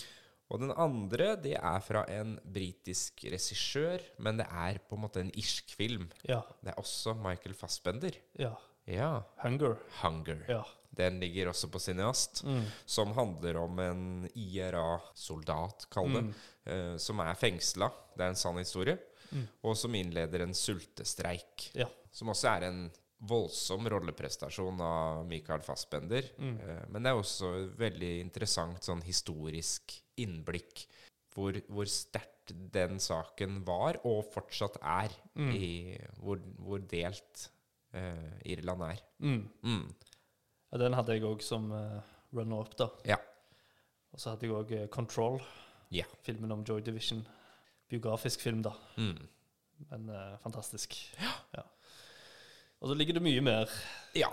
Og 0.51 0.59
den 0.59 0.73
andre 0.75 1.29
det 1.39 1.53
er 1.55 1.79
fra 1.79 2.01
en 2.11 2.33
britisk 2.43 3.23
regissør, 3.31 4.03
men 4.19 4.41
det 4.41 4.47
er 4.51 4.81
på 4.83 4.97
en 4.97 5.05
måte 5.05 5.23
en 5.23 5.31
irsk 5.39 5.71
film. 5.79 6.09
Ja. 6.27 6.41
Det 6.59 6.73
er 6.73 6.81
også 6.83 7.15
Michael 7.15 7.55
Fassbender. 7.55 8.17
Ja. 8.39 8.51
Ja. 8.91 9.23
Hunger. 9.43 9.77
Hunger. 10.01 10.45
Ja. 10.49 10.61
Den 10.91 11.19
ligger 11.21 11.47
også 11.53 11.69
på 11.71 11.79
Cineast, 11.79 12.43
Mm. 12.43 12.65
som 12.85 13.13
handler 13.15 13.57
om 13.61 13.79
en 13.79 14.29
IRA-soldat, 14.35 15.85
kall 15.89 16.09
det, 16.13 16.21
Mm. 16.23 16.33
eh, 16.65 16.97
som 16.97 17.19
er 17.19 17.33
fengsla. 17.35 17.91
Det 18.17 18.21
er 18.25 18.29
en 18.29 18.35
sann 18.35 18.57
historie. 18.57 18.97
Mm. 19.31 19.47
Og 19.63 19.77
som 19.77 19.91
innleder 19.95 20.41
en 20.43 20.53
sultestreik. 20.53 21.71
Ja. 21.73 21.87
Som 22.11 22.27
også 22.29 22.49
er 22.57 22.63
en 22.67 22.91
voldsom 23.23 23.87
rolleprestasjon 23.87 24.81
av 24.81 25.25
Michael 25.25 25.61
Fassbender. 25.61 26.23
Mm. 26.37 26.59
Eh, 26.59 26.85
Men 26.89 27.03
det 27.03 27.09
er 27.11 27.15
også 27.21 27.63
et 27.63 27.77
veldig 27.77 28.19
interessant 28.21 28.81
sånn 28.81 29.01
historisk 29.03 30.01
innblikk 30.17 30.85
hvor, 31.33 31.53
hvor 31.69 31.85
sterkt 31.85 32.51
den 32.71 32.97
saken 32.99 33.63
var, 33.63 33.95
og 34.03 34.25
fortsatt 34.33 34.75
er, 34.81 35.09
Mm. 35.37 35.53
i 35.55 35.97
hvor, 36.19 36.37
hvor 36.59 36.79
delt 36.79 37.47
eh, 37.93 38.53
Irland 38.53 38.81
er. 38.81 39.01
Mm. 39.19 39.49
Mm. 39.63 39.93
Ja, 40.71 40.77
den 40.77 40.93
hadde 40.93 41.13
jeg 41.17 41.23
òg 41.27 41.41
som 41.43 41.71
uh, 41.71 41.99
runner-up, 42.33 42.75
da. 42.79 42.87
Ja. 43.05 43.17
Og 44.13 44.19
så 44.19 44.29
hadde 44.33 44.47
jeg 44.47 44.55
òg 44.55 44.89
Control, 44.91 45.41
Ja. 45.91 46.03
filmen 46.23 46.51
om 46.51 46.63
Joy 46.67 46.79
Division. 46.81 47.25
Biografisk 47.89 48.39
film, 48.41 48.61
da. 48.63 48.71
Mm. 48.97 49.27
Men 49.89 50.09
uh, 50.09 50.37
fantastisk. 50.43 50.95
Ja. 51.19 51.63
Og 52.81 52.87
så 52.89 52.95
ligger 52.97 53.13
det 53.19 53.21
mye 53.25 53.41
mer. 53.45 53.69
Ja. 54.17 54.29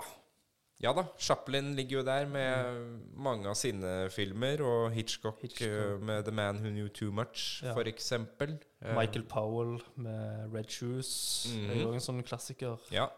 Ja 0.79 0.93
da. 0.95 1.03
Chaplin 1.19 1.73
ligger 1.75 1.97
jo 1.99 2.03
der 2.07 2.25
med 2.31 2.77
mange 3.19 3.49
av 3.51 3.57
sine 3.59 4.09
filmer, 4.15 4.61
og 4.63 4.91
Hitchcock, 4.95 5.41
Hitchcock. 5.41 5.67
eh, 5.67 5.99
med 6.01 6.23
'The 6.23 6.31
Man 6.31 6.55
Who 6.63 6.69
Knew 6.71 6.87
Too 6.87 7.11
Much', 7.11 7.59
Ja. 7.65 7.75
Eh, 7.77 8.95
Michael 8.97 9.23
Powell 9.27 9.81
med 9.95 10.53
Red 10.55 10.69
Shoes. 10.71 11.43
Det 11.51 11.77
er 11.77 11.81
jo 11.81 11.91
en 11.93 11.99
sånn 11.99 12.23
klassiker. 12.23 12.77
Ja. 12.91 13.09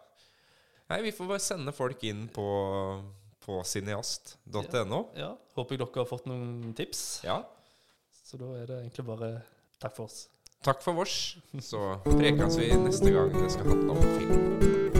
Nei, 0.91 0.99
vi 1.05 1.11
får 1.15 1.27
bare 1.29 1.39
sende 1.39 1.71
folk 1.71 2.01
inn 2.03 2.25
på, 2.35 2.45
på 3.45 3.61
cineast.no. 3.63 4.99
Ja, 5.15 5.29
Håper 5.55 5.77
jeg 5.77 5.79
dere 5.85 6.01
har 6.03 6.09
fått 6.09 6.27
noen 6.27 6.73
tips. 6.75 7.21
Ja. 7.23 7.37
Så 8.27 8.39
da 8.41 8.51
er 8.59 8.67
det 8.67 8.81
egentlig 8.81 9.07
bare 9.07 9.31
takk 9.79 9.95
for 9.95 10.09
oss. 10.11 10.25
Takk 10.67 10.83
for 10.83 10.99
vårs. 10.99 11.37
Så 11.63 11.79
prekes 12.11 12.59
vi 12.59 12.73
neste 12.83 13.15
gang 13.15 13.31
det 13.39 13.53
skal 13.55 13.71
handle 13.71 13.95
om 13.95 14.17
film. 14.19 14.90